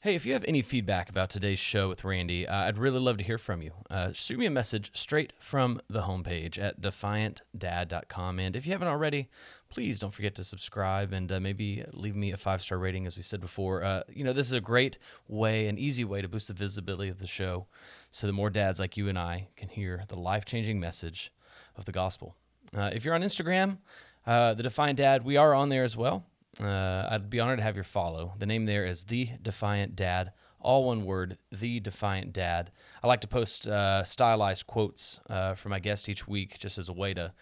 [0.00, 3.18] Hey, if you have any feedback about today's show with Randy, uh, I'd really love
[3.18, 3.70] to hear from you.
[3.88, 8.40] Uh, shoot me a message straight from the homepage at defiantdad.com.
[8.40, 9.28] And if you haven't already,
[9.72, 13.16] please don't forget to subscribe and uh, maybe leave me a five star rating, as
[13.16, 13.82] we said before.
[13.82, 17.08] Uh, you know, this is a great way, an easy way to boost the visibility
[17.08, 17.66] of the show
[18.10, 21.32] so that more dads like you and I can hear the life changing message
[21.76, 22.36] of the gospel.
[22.76, 23.78] Uh, if you're on Instagram,
[24.26, 26.26] uh, the Defiant Dad, we are on there as well.
[26.60, 28.34] Uh, I'd be honored to have your follow.
[28.38, 32.70] The name there is The Defiant Dad, all one word, The Defiant Dad.
[33.02, 35.18] I like to post uh, stylized quotes
[35.56, 37.32] for my guest each week just as a way to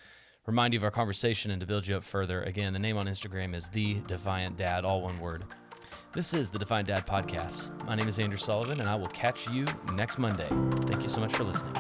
[0.47, 2.43] remind you of our conversation and to build you up further.
[2.43, 5.45] Again, the name on Instagram is The Defiant Dad, all one word.
[6.13, 7.69] This is the Defiant Dad Podcast.
[7.87, 9.65] My name is Andrew Sullivan, and I will catch you
[9.95, 10.49] next Monday.
[10.87, 11.75] Thank you so much for listening.